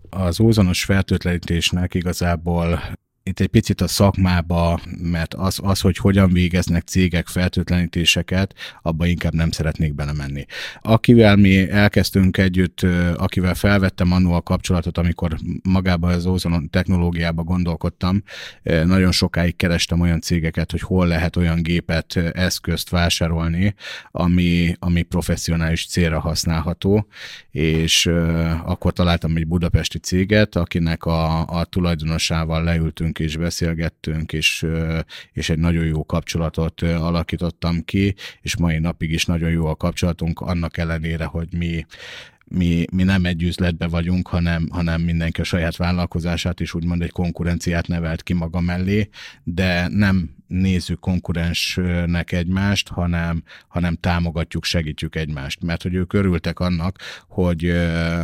[0.09, 2.81] Az ózonos fertőtlenítésnek igazából
[3.27, 9.33] itt egy picit a szakmába, mert az, az, hogy hogyan végeznek cégek fertőtlenítéseket, abba inkább
[9.33, 10.45] nem szeretnék belemenni.
[10.81, 12.81] Akivel mi elkezdtünk együtt,
[13.15, 18.23] akivel felvettem annó a kapcsolatot, amikor magában az ozon technológiába gondolkodtam,
[18.63, 23.75] nagyon sokáig kerestem olyan cégeket, hogy hol lehet olyan gépet, eszközt vásárolni,
[24.11, 27.07] ami, ami professzionális célra használható,
[27.51, 28.05] és
[28.63, 34.65] akkor találtam egy budapesti céget, akinek a, a tulajdonosával leültünk ültünk és beszélgettünk, és,
[35.33, 40.39] és egy nagyon jó kapcsolatot alakítottam ki, és mai napig is nagyon jó a kapcsolatunk,
[40.39, 41.85] annak ellenére, hogy mi
[42.47, 47.11] mi, mi nem egy üzletbe vagyunk, hanem, hanem mindenki a saját vállalkozását is úgymond egy
[47.11, 49.09] konkurenciát nevelt ki maga mellé,
[49.43, 55.61] de nem nézzük konkurensnek egymást, hanem, hanem támogatjuk, segítjük egymást.
[55.61, 57.73] Mert hogy ők örültek annak, hogy,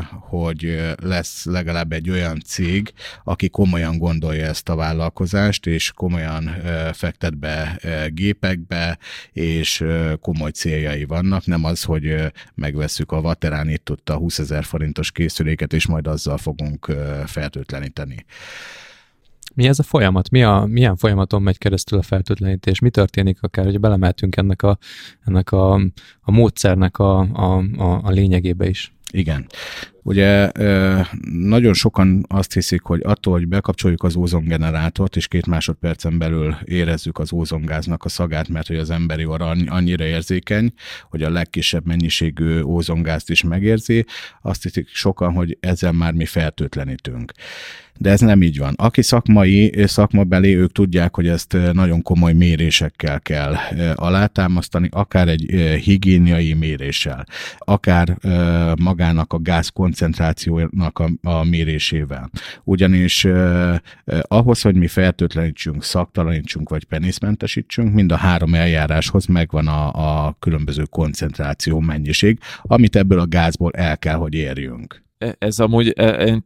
[0.09, 2.93] hogy lesz legalább egy olyan cég,
[3.23, 6.55] aki komolyan gondolja ezt a vállalkozást, és komolyan
[6.93, 8.97] fektet be gépekbe,
[9.31, 9.83] és
[10.21, 15.73] komoly céljai vannak, nem az, hogy megveszük a Vaterán itt a 20 ezer forintos készüléket,
[15.73, 16.91] és majd azzal fogunk
[17.25, 18.25] fertőtleníteni.
[19.53, 20.29] Mi ez a folyamat?
[20.29, 22.79] Mi a, milyen folyamaton megy keresztül a fertőtlenítés?
[22.79, 24.77] Mi történik akár, hogy belemeltünk ennek a,
[25.25, 25.73] ennek a,
[26.21, 28.93] a módszernek a, a, a, a lényegébe is?
[29.11, 29.47] Igen.
[30.03, 30.51] Ugye
[31.31, 37.19] nagyon sokan azt hiszik, hogy attól, hogy bekapcsoljuk az ózongenerátort, és két másodpercen belül érezzük
[37.19, 40.73] az ózongáznak a szagát, mert hogy az emberi orra annyira érzékeny,
[41.09, 44.05] hogy a legkisebb mennyiségű ózongázt is megérzi,
[44.41, 47.31] azt hiszik sokan, hogy ezzel már mi fertőtlenítünk
[48.01, 48.73] de ez nem így van.
[48.77, 53.55] Aki szakmai, szakmabeli, ők tudják, hogy ezt nagyon komoly mérésekkel kell
[53.95, 55.45] alátámasztani, akár egy
[55.83, 57.25] higiéniai méréssel,
[57.57, 58.17] akár
[59.01, 62.29] magának a gáz koncentrációnak a, a mérésével.
[62.63, 63.27] Ugyanis
[64.21, 70.83] ahhoz, hogy mi fertőtlenítsünk, szaktalanítsunk vagy penészmentesítsünk, mind a három eljáráshoz megvan a, a különböző
[70.83, 76.45] koncentráció mennyiség, amit ebből a gázból el kell, hogy érjünk e, ez amúgy, e, én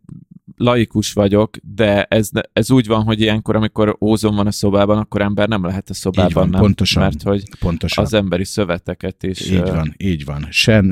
[0.58, 5.22] laikus vagyok, de ez, ez úgy van, hogy ilyenkor, amikor ózon van a szobában, akkor
[5.22, 8.03] ember nem lehet a szobában, így van, nem, pontosan, mert hogy pontosan.
[8.03, 9.49] az emberi szöveteket is...
[9.49, 10.47] Így van, így van.
[10.49, 10.84] Se,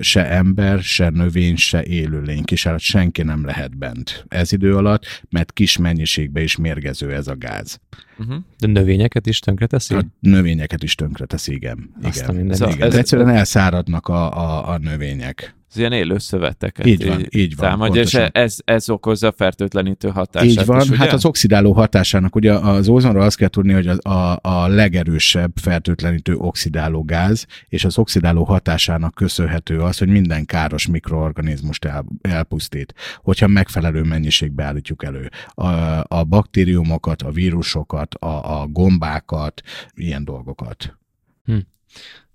[0.00, 5.52] se ember, se növény, se élőlény, kisállat senki nem lehet bent ez idő alatt, mert
[5.52, 7.80] kis mennyiségben is mérgező ez a gáz.
[8.18, 8.36] Uh-huh.
[8.58, 9.94] De növényeket is tönkreteszi?
[9.94, 11.94] A növényeket is tönkreteszi, igen.
[12.02, 12.34] igen.
[12.34, 12.54] igen.
[12.54, 17.56] Szóval ez, egyszerűen elszáradnak a, a, a növények az ilyen élő szöveteket így van, így
[17.56, 20.48] van, támadja, és ez, ez okozza a fertőtlenítő hatását.
[20.48, 24.10] Így van, is, hát az oxidáló hatásának, ugye az ózonról azt kell tudni, hogy a,
[24.10, 30.86] a, a legerősebb fertőtlenítő oxidáló gáz, és az oxidáló hatásának köszönhető az, hogy minden káros
[30.86, 35.30] mikroorganizmust el, elpusztít, hogyha megfelelő mennyiségbe állítjuk elő.
[35.48, 35.66] A,
[36.08, 39.62] a baktériumokat, a vírusokat, a, a gombákat,
[39.94, 40.98] ilyen dolgokat.
[41.44, 41.58] Hm.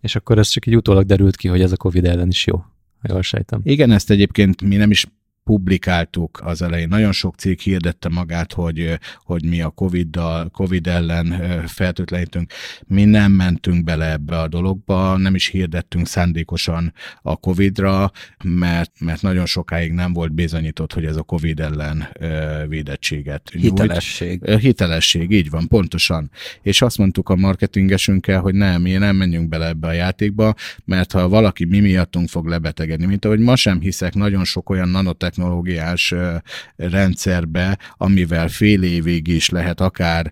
[0.01, 2.63] És akkor ez csak egy utólag derült ki, hogy ez a COVID ellen is jó
[3.09, 3.61] jól sejtem.
[3.63, 5.05] Igen, ezt egyébként mi nem is
[5.43, 6.87] publikáltuk az elején.
[6.87, 11.27] Nagyon sok cég hirdette magát, hogy, hogy mi a COVID-dal, COVID ellen
[11.67, 12.51] feltétlenítünk.
[12.87, 18.11] Mi nem mentünk bele ebbe a dologba, nem is hirdettünk szándékosan a COVID-ra,
[18.43, 22.07] mert, mert nagyon sokáig nem volt bizonyított, hogy ez a COVID ellen
[22.67, 24.41] védettséget Hitelesség.
[24.41, 24.61] Nyújt.
[24.61, 26.31] Hitelesség, így van, pontosan.
[26.61, 30.53] És azt mondtuk a marketingesünkkel, hogy nem, mi nem menjünk bele ebbe a játékba,
[30.85, 34.89] mert ha valaki mi miattunk fog lebetegedni, mint ahogy ma sem hiszek nagyon sok olyan
[35.35, 36.13] nanotechnológiás
[36.75, 40.31] rendszerbe, amivel fél évig is lehet akár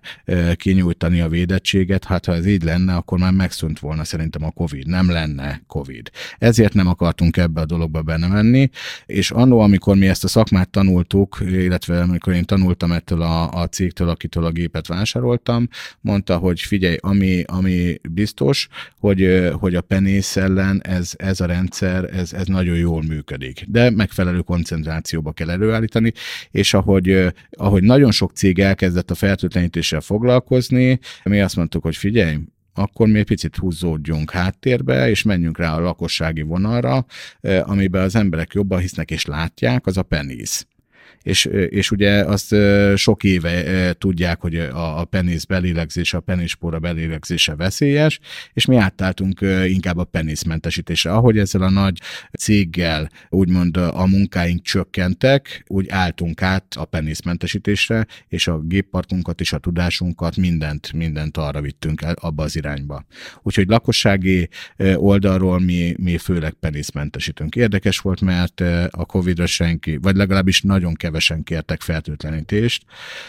[0.54, 4.86] kinyújtani a védettséget, hát ha ez így lenne, akkor már megszűnt volna szerintem a COVID,
[4.86, 6.10] nem lenne COVID.
[6.38, 8.70] Ezért nem akartunk ebbe a dologba benne menni,
[9.06, 13.66] és annó, amikor mi ezt a szakmát tanultuk, illetve amikor én tanultam ettől a, a
[13.66, 15.68] cégtől, akitől a gépet vásároltam,
[16.00, 22.04] mondta, hogy figyelj, ami, ami biztos, hogy, hogy a penész ellen ez, ez a rendszer,
[22.14, 23.64] ez, ez nagyon jól működik.
[23.68, 24.40] De megfelelő
[24.92, 26.12] koncentrációba kell előállítani,
[26.50, 32.38] és ahogy, ahogy nagyon sok cég elkezdett a fertőtlenítéssel foglalkozni, mi azt mondtuk, hogy figyelj,
[32.74, 37.06] akkor mi egy picit húzódjunk háttérbe, és menjünk rá a lakossági vonalra,
[37.62, 40.66] amiben az emberek jobban hisznek és látják, az a penész
[41.22, 42.54] és, és ugye azt
[42.96, 48.18] sok éve tudják, hogy a, a penész belélegzése, a penészpóra belélegzése veszélyes,
[48.52, 51.12] és mi áttáltunk inkább a penészmentesítésre.
[51.12, 51.98] Ahogy ezzel a nagy
[52.38, 59.58] céggel úgymond a munkáink csökkentek, úgy álltunk át a penészmentesítésre, és a gépparkunkat és a
[59.58, 63.04] tudásunkat, mindent, mindent arra vittünk el, abba az irányba.
[63.42, 64.48] Úgyhogy lakossági
[64.94, 67.56] oldalról mi, mi főleg penészmentesítünk.
[67.56, 68.60] Érdekes volt, mert
[68.90, 72.84] a Covid-ra senki, vagy legalábbis nagyon kevés kevesen kértek fertőtlenítést.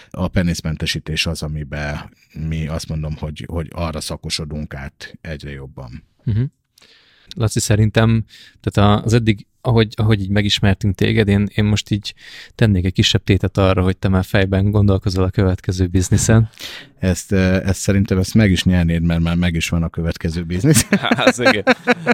[0.10, 2.10] A penészmentesítés az, amiben
[2.48, 6.04] mi azt mondom, hogy, hogy arra szakosodunk át egyre jobban.
[6.26, 6.46] Uh-huh.
[7.36, 8.24] Laci, szerintem
[8.62, 12.14] tehát az eddig ahogy, ahogy így megismertünk téged, én, én most így
[12.56, 16.50] tennék egy kisebb tétet arra, hogy te már fejben gondolkozol a következő bizniszen.
[17.04, 20.88] Ezt, ezt szerintem ezt meg is nyernéd, mert már meg is van a következő biznisz.
[21.00, 21.64] Hát, igen.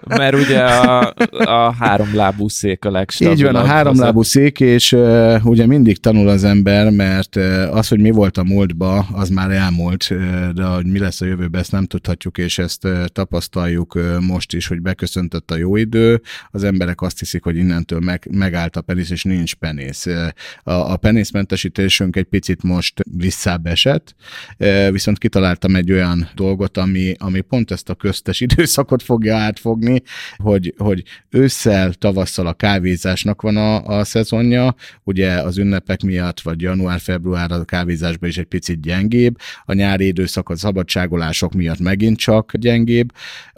[0.08, 3.38] Mert ugye a, a háromlábú szék a legstabilabb.
[3.38, 7.88] Így van, a háromlábú szék, és uh, ugye mindig tanul az ember, mert uh, az,
[7.88, 11.62] hogy mi volt a múltba, az már elmúlt, uh, de hogy mi lesz a jövőben,
[11.62, 16.22] ezt nem tudhatjuk, és ezt uh, tapasztaljuk uh, most is, hogy beköszöntött a jó idő,
[16.52, 20.06] az emberek azt hiszik, hogy innentől meg, megállt a penész, és nincs penész.
[20.64, 24.16] A, a penészmentesítésünk egy picit most visszább esett,
[24.92, 30.02] viszont kitaláltam egy olyan dolgot, ami, ami pont ezt a köztes időszakot fogja átfogni,
[30.38, 36.62] hogy, hogy ősszel, tavasszal a kávézásnak van a, a szezonja, ugye az ünnepek miatt, vagy
[36.62, 42.52] január-február a kávézásban is egy picit gyengébb, a nyári időszak a szabadságolások miatt megint csak
[42.58, 43.12] gyengébb,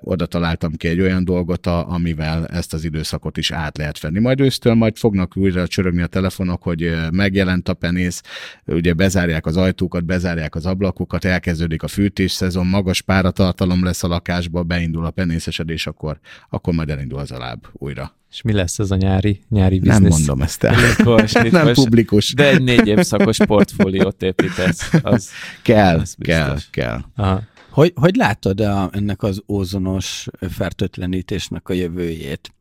[0.04, 4.20] oda találtam ki egy olyan dolgot, amivel ezt az időszakot is át lehet venni.
[4.20, 8.22] Majd ősztől majd fognak újra csörögni a telefonok, hogy megjelent a penész,
[8.66, 14.08] ugye bezárják az ajtókat, bezárják az ablakokat, elkezdődik a fűtés szezon, magas páratartalom lesz a
[14.08, 18.16] lakásba, beindul a penészesedés, akkor, akkor majd elindul az a láb újra.
[18.32, 20.00] És mi lesz ez a nyári, nyári biznisz?
[20.00, 20.76] Nem mondom ezt el.
[21.52, 22.34] nem most, publikus.
[22.34, 24.90] De egy négy évszakos portfóliót építesz.
[25.02, 25.30] Az,
[25.62, 27.02] kell, az kell, kell.
[27.16, 27.42] Aha.
[27.72, 32.54] Hogy, hogy látod a, ennek az ózonos fertőtlenítésnek a jövőjét?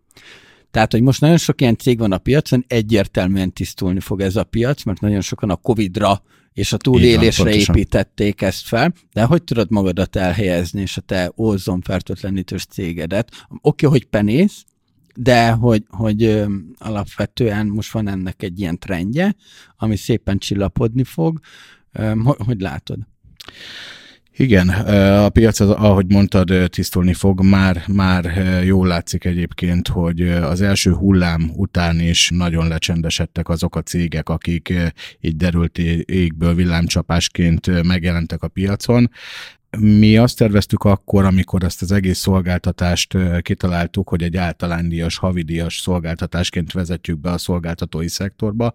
[0.71, 4.45] Tehát, hogy most nagyon sok ilyen cég van a piacon, egyértelműen tisztulni fog ez a
[4.45, 9.71] piac, mert nagyon sokan a Covid-ra és a túlélésre építették ezt fel, de hogy tudod
[9.71, 13.31] magadat elhelyezni, és a te ózon fertőtlenítős cégedet?
[13.49, 14.65] Oké, okay, hogy penész,
[15.15, 16.47] de hogy, hogy ö,
[16.79, 19.37] alapvetően most van ennek egy ilyen trendje,
[19.77, 21.41] ami szépen csillapodni fog.
[21.93, 22.99] Ö, hogy, hogy látod?
[24.41, 24.69] Igen,
[25.25, 27.45] a piac, az, ahogy mondtad, tisztulni fog.
[27.45, 28.25] Már, már
[28.65, 34.73] jól látszik egyébként, hogy az első hullám után is nagyon lecsendesedtek azok a cégek, akik
[35.21, 39.11] így derült égből villámcsapásként megjelentek a piacon.
[39.79, 46.73] Mi azt terveztük akkor, amikor ezt az egész szolgáltatást kitaláltuk, hogy egy általánydíjas, havidíjas szolgáltatásként
[46.73, 48.73] vezetjük be a szolgáltatói szektorba.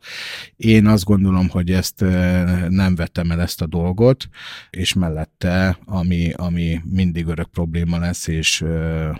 [0.55, 1.99] Én azt gondolom, hogy ezt
[2.69, 4.29] nem vettem el ezt a dolgot,
[4.69, 8.65] és mellette, ami, ami mindig örök probléma lesz, és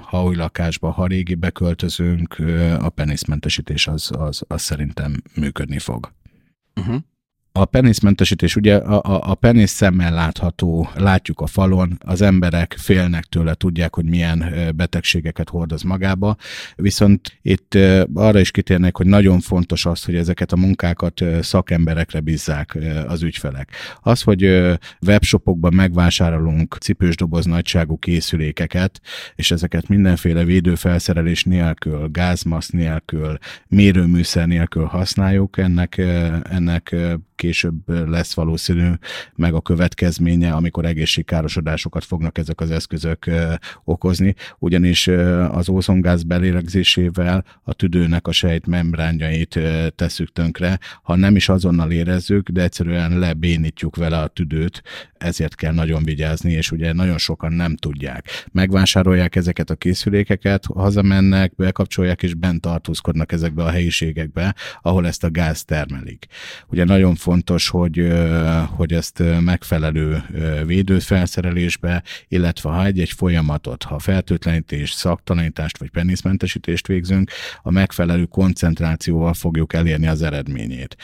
[0.02, 2.36] ha új lakásba, ha régibe költözünk,
[2.80, 6.12] a penészmentesítés az, az, az szerintem működni fog.
[6.76, 7.02] Uh-huh.
[7.58, 13.24] A penészmentesítés, ugye a, a, a penész szemmel látható, látjuk a falon, az emberek félnek
[13.24, 16.36] tőle, tudják, hogy milyen betegségeket hordoz magába,
[16.76, 17.78] viszont itt
[18.14, 22.78] arra is kitérnek, hogy nagyon fontos az, hogy ezeket a munkákat szakemberekre bízzák
[23.08, 23.70] az ügyfelek.
[24.02, 24.44] Az, hogy
[25.06, 29.02] webshopokban megvásárolunk cipős doboz nagyságú készülékeket,
[29.36, 33.38] és ezeket mindenféle védőfelszerelés nélkül, gázmasz nélkül,
[33.68, 35.98] mérőműszer nélkül használjuk, ennek,
[36.50, 36.96] ennek
[37.36, 38.90] később lesz valószínű
[39.36, 43.30] meg a következménye, amikor egészségkárosodásokat fognak ezek az eszközök
[43.84, 45.08] okozni, ugyanis
[45.52, 49.60] az ózongáz belélegzésével a tüdőnek a sejt membránjait
[49.96, 54.82] tesszük tönkre, ha nem is azonnal érezzük, de egyszerűen lebénítjuk vele a tüdőt,
[55.18, 58.46] ezért kell nagyon vigyázni, és ugye nagyon sokan nem tudják.
[58.52, 65.32] Megvásárolják ezeket a készülékeket, hazamennek, bekapcsolják és bent tartózkodnak ezekbe a helyiségekbe, ahol ezt a
[65.32, 66.26] gáz termelik.
[66.68, 68.14] Ugye nagyon fontos, hogy,
[68.70, 70.24] hogy ezt megfelelő
[70.66, 79.74] védőfelszerelésbe, illetve ha egy-egy folyamatot, ha fertőtlenítés, szaktalanítást vagy penészmentesítést végzünk, a megfelelő koncentrációval fogjuk
[79.74, 80.96] elérni az eredményét.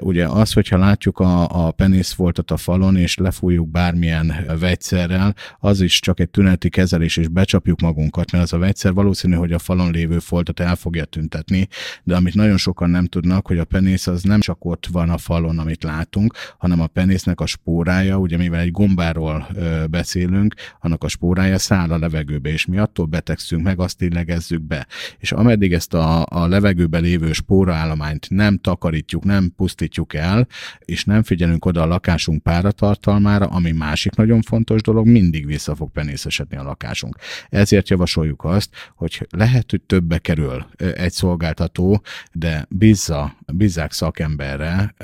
[0.00, 6.00] Ugye az, hogyha látjuk a, a penészfoltot a falon, és lefújjuk bármilyen vegyszerrel, az is
[6.00, 9.90] csak egy tüneti kezelés, és becsapjuk magunkat, mert az a vegyszer valószínű, hogy a falon
[9.92, 11.68] lévő foltot el fogja tüntetni,
[12.04, 15.18] de amit nagyon sokan nem tudnak, hogy a penész az nem csak ott van a
[15.18, 19.48] falon, amit látunk, hanem a penésznek a spórája, ugye mivel egy gombáról
[19.90, 24.86] beszélünk, annak a spórája száll a levegőbe, és mi attól betegszünk meg, azt illegezzük be.
[25.18, 30.46] És ameddig ezt a, a levegőbe lévő spóraállományt nem takarítjuk, nem pusztítjuk el,
[30.78, 35.90] és nem figyelünk oda a lakásunk páratartalmára, ami másik nagyon fontos dolog, mindig vissza fog
[35.90, 37.16] penészesedni a lakásunk.
[37.48, 42.02] Ezért javasoljuk azt, hogy lehet, hogy többe kerül egy szolgáltató,
[42.32, 44.94] de bízza, bízzák szakemberre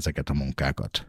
[0.00, 1.06] ezeket a munkákat.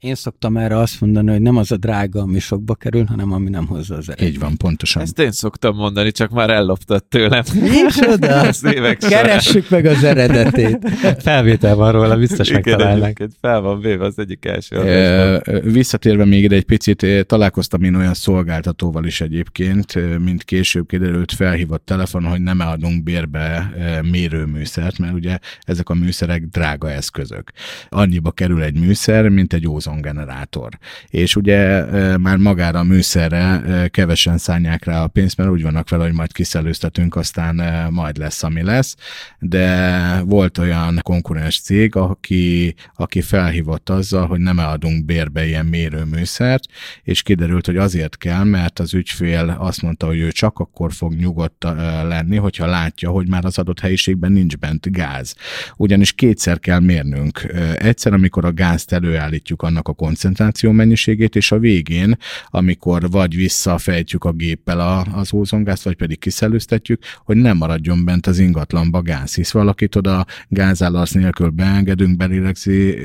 [0.00, 3.50] Én szoktam erre azt mondani, hogy nem az a drága, ami sokba kerül, hanem ami
[3.50, 4.32] nem hozza az eredményt.
[4.32, 5.02] Így van, pontosan.
[5.02, 7.42] Ezt én szoktam mondani, csak már elloptad tőlem.
[7.54, 8.50] Micsoda?
[9.08, 10.90] Keressük meg az eredetét.
[11.18, 13.26] Felvétel van róla, biztos megtalálnánk.
[13.40, 18.14] Fel van véve az egyik első e, Visszatérve még ide egy picit, találkoztam én olyan
[18.14, 23.72] szolgáltatóval is egyébként, mint később kiderült felhívott telefon, hogy nem adunk bérbe
[24.10, 27.50] mérőműszert, mert ugye ezek a műszerek drága eszközök.
[27.88, 30.78] Annyiba kerül egy műszer, mint egy ózon generátor.
[31.08, 31.84] És ugye
[32.16, 36.32] már magára a műszerre kevesen szállják rá a pénzt, mert úgy vannak vele, hogy majd
[36.32, 38.96] kiszelőztetünk, aztán majd lesz, ami lesz.
[39.38, 46.64] De volt olyan konkurens cég, aki, aki felhívott azzal, hogy nem adunk bérbe ilyen mérőműszert,
[47.02, 51.14] és kiderült, hogy azért kell, mert az ügyfél azt mondta, hogy ő csak akkor fog
[51.14, 51.64] nyugodt
[52.08, 55.34] lenni, hogyha látja, hogy már az adott helyiségben nincs bent gáz.
[55.76, 57.52] Ugyanis kétszer kell mérnünk.
[57.76, 62.16] Egyszer, amikor a gázt előállítjuk annak annak a koncentráció mennyiségét, és a végén,
[62.46, 68.26] amikor vagy visszafejtjük a géppel a, az ózongázt, vagy pedig kiszellőztetjük, hogy nem maradjon bent
[68.26, 72.96] az ingatlanba gáz, hisz valakit oda gázállasz nélkül beengedünk, belélegzi,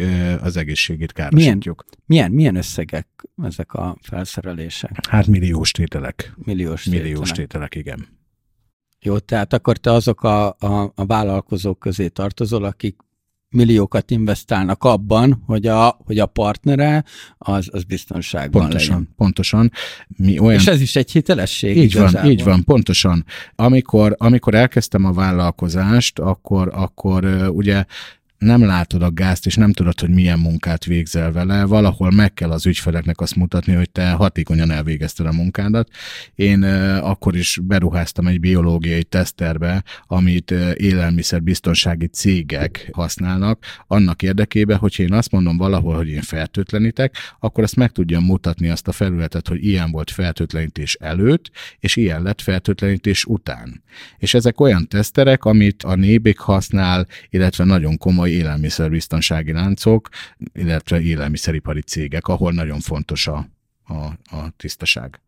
[0.41, 1.85] az egészségét károsítjuk.
[1.85, 3.07] Milyen, milyen, milyen összegek
[3.43, 4.91] ezek a felszerelések?
[5.09, 6.33] Hát milliós tételek.
[6.35, 7.03] Milliós tételek.
[7.03, 8.07] Milliós tételek, igen.
[8.99, 12.95] Jó, tehát akkor te azok a, a, a vállalkozók közé tartozol, akik
[13.53, 17.03] milliókat investálnak abban, hogy a, hogy a partnere
[17.37, 19.09] az, az biztonságban pontosan, legyen.
[19.17, 19.71] Pontosan.
[20.07, 20.59] Mi olyan...
[20.59, 22.21] És ez is egy hitelesség Így igazából.
[22.21, 23.25] van, így van, pontosan.
[23.55, 27.85] Amikor, amikor elkezdtem a vállalkozást, akkor, akkor ugye
[28.43, 32.51] nem látod a gázt, és nem tudod, hogy milyen munkát végzel vele, valahol meg kell
[32.51, 35.89] az ügyfeleknek azt mutatni, hogy te hatékonyan elvégezted a munkádat.
[36.35, 36.63] Én
[37.01, 45.31] akkor is beruháztam egy biológiai teszterbe, amit élelmiszerbiztonsági cégek használnak, annak érdekében, hogy én azt
[45.31, 49.91] mondom valahol, hogy én fertőtlenítek, akkor azt meg tudjam mutatni azt a felületet, hogy ilyen
[49.91, 53.83] volt fertőtlenítés előtt, és ilyen lett fertőtlenítés után.
[54.17, 60.09] És ezek olyan teszterek, amit a nébik használ, illetve nagyon komoly élelmiszerbiztonsági láncok,
[60.53, 63.47] illetve élelmiszeripari cégek, ahol nagyon fontos a,
[63.83, 63.93] a,
[64.35, 65.19] a tisztaság.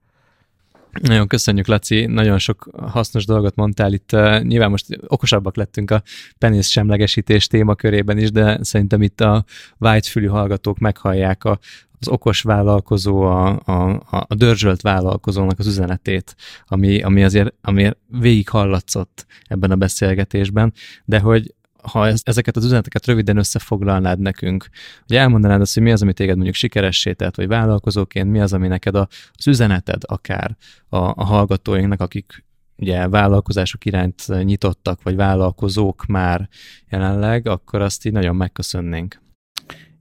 [1.01, 4.11] Nagyon köszönjük, Laci, nagyon sok hasznos dolgot mondtál itt.
[4.41, 6.03] Nyilván most okosabbak lettünk a
[6.37, 9.45] penész semlegesítés témakörében is, de szerintem itt a
[9.77, 11.59] vágyfülű hallgatók meghallják a,
[11.99, 16.35] az okos vállalkozó, a, a, a dörzsölt vállalkozónak az üzenetét,
[16.65, 20.73] ami, ami azért ami végig hallatszott ebben a beszélgetésben,
[21.05, 21.53] de hogy
[21.91, 24.69] ha ez, ezeket az üzeneteket röviden összefoglalnád nekünk,
[25.07, 28.53] hogy elmondanád azt, hogy mi az, ami téged mondjuk sikeressé tett, vagy vállalkozóként, mi az,
[28.53, 30.57] ami neked a, az üzeneted akár
[30.89, 32.45] a, a hallgatóinknak, akik
[32.77, 36.49] ugye vállalkozások iránt nyitottak, vagy vállalkozók már
[36.89, 39.21] jelenleg, akkor azt így nagyon megköszönnénk.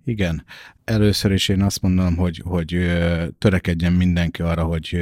[0.04, 0.44] Igen.
[0.84, 2.78] Először is én azt mondom, hogy, hogy
[3.38, 5.00] törekedjen mindenki arra, hogy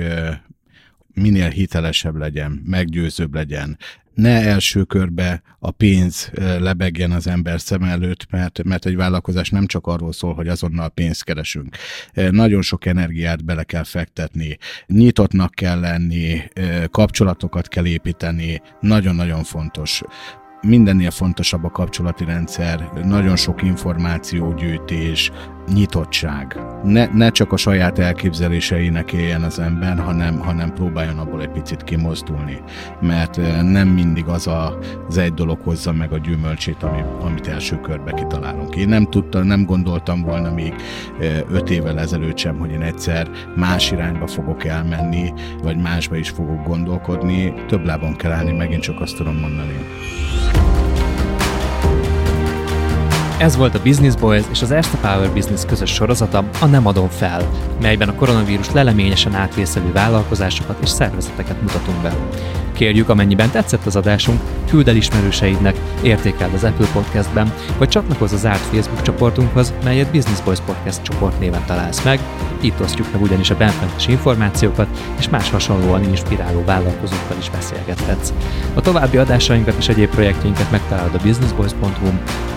[1.14, 3.78] minél hitelesebb legyen, meggyőzőbb legyen,
[4.14, 9.66] ne első körbe a pénz lebegjen az ember szem előtt, mert, mert egy vállalkozás nem
[9.66, 11.76] csak arról szól, hogy azonnal pénzt keresünk.
[12.30, 16.42] Nagyon sok energiát bele kell fektetni, nyitottnak kell lenni,
[16.90, 20.02] kapcsolatokat kell építeni, nagyon-nagyon fontos
[20.66, 25.30] mindennél fontosabb a kapcsolati rendszer, nagyon sok információgyűjtés,
[25.72, 26.60] nyitottság.
[26.84, 31.84] Ne, ne csak a saját elképzeléseinek éljen az ember, hanem, hanem próbáljon abból egy picit
[31.84, 32.60] kimozdulni.
[33.00, 37.48] Mert eh, nem mindig az a, az egy dolog hozza meg a gyümölcsét, ami, amit
[37.48, 38.76] első körbe kitalálunk.
[38.76, 40.74] Én nem tudtam, nem gondoltam volna még
[41.20, 45.32] eh, öt évvel ezelőtt sem, hogy én egyszer más irányba fogok elmenni,
[45.62, 47.54] vagy másba is fogok gondolkodni.
[47.66, 49.74] Több lábon kell állni, megint csak azt tudom mondani.
[53.42, 57.08] Ez volt a Business Boys és az Erste Power Business közös sorozata, a Nem adom
[57.08, 62.16] fel, melyben a koronavírus leleményesen átvészelő vállalkozásokat és szervezeteket mutatunk be.
[62.72, 68.40] Kérjük, amennyiben tetszett az adásunk, küld el ismerőseidnek, értékeld az Apple Podcastben, vagy csatlakozz az
[68.40, 72.20] zárt Facebook csoportunkhoz, melyet Business Boys Podcast csoport néven találsz meg.
[72.60, 74.86] Itt osztjuk meg ugyanis a benfentes információkat,
[75.18, 78.32] és más hasonlóan inspiráló vállalkozókkal is beszélgethetsz.
[78.74, 82.08] A további adásainkat és egyéb projektjeinket megtalálod a businessboys.hu,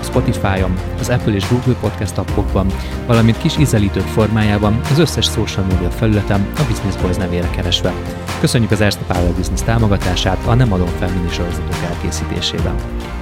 [0.03, 2.67] Spotify-on, az Apple és Google Podcast appokban,
[3.07, 7.93] valamint kis ízelítők formájában az összes social media felületen a Business Boys nevére keresve.
[8.39, 9.61] Köszönjük az Erste Power Business
[10.05, 12.75] támogatását a Nem adom fel minisorozatok elkészítésében.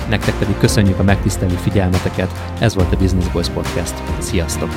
[0.09, 3.93] Nektek pedig köszönjük a megtisztelő figyelmeteket, ez volt a Business Boys Podcast.
[4.19, 4.69] Sziasztok!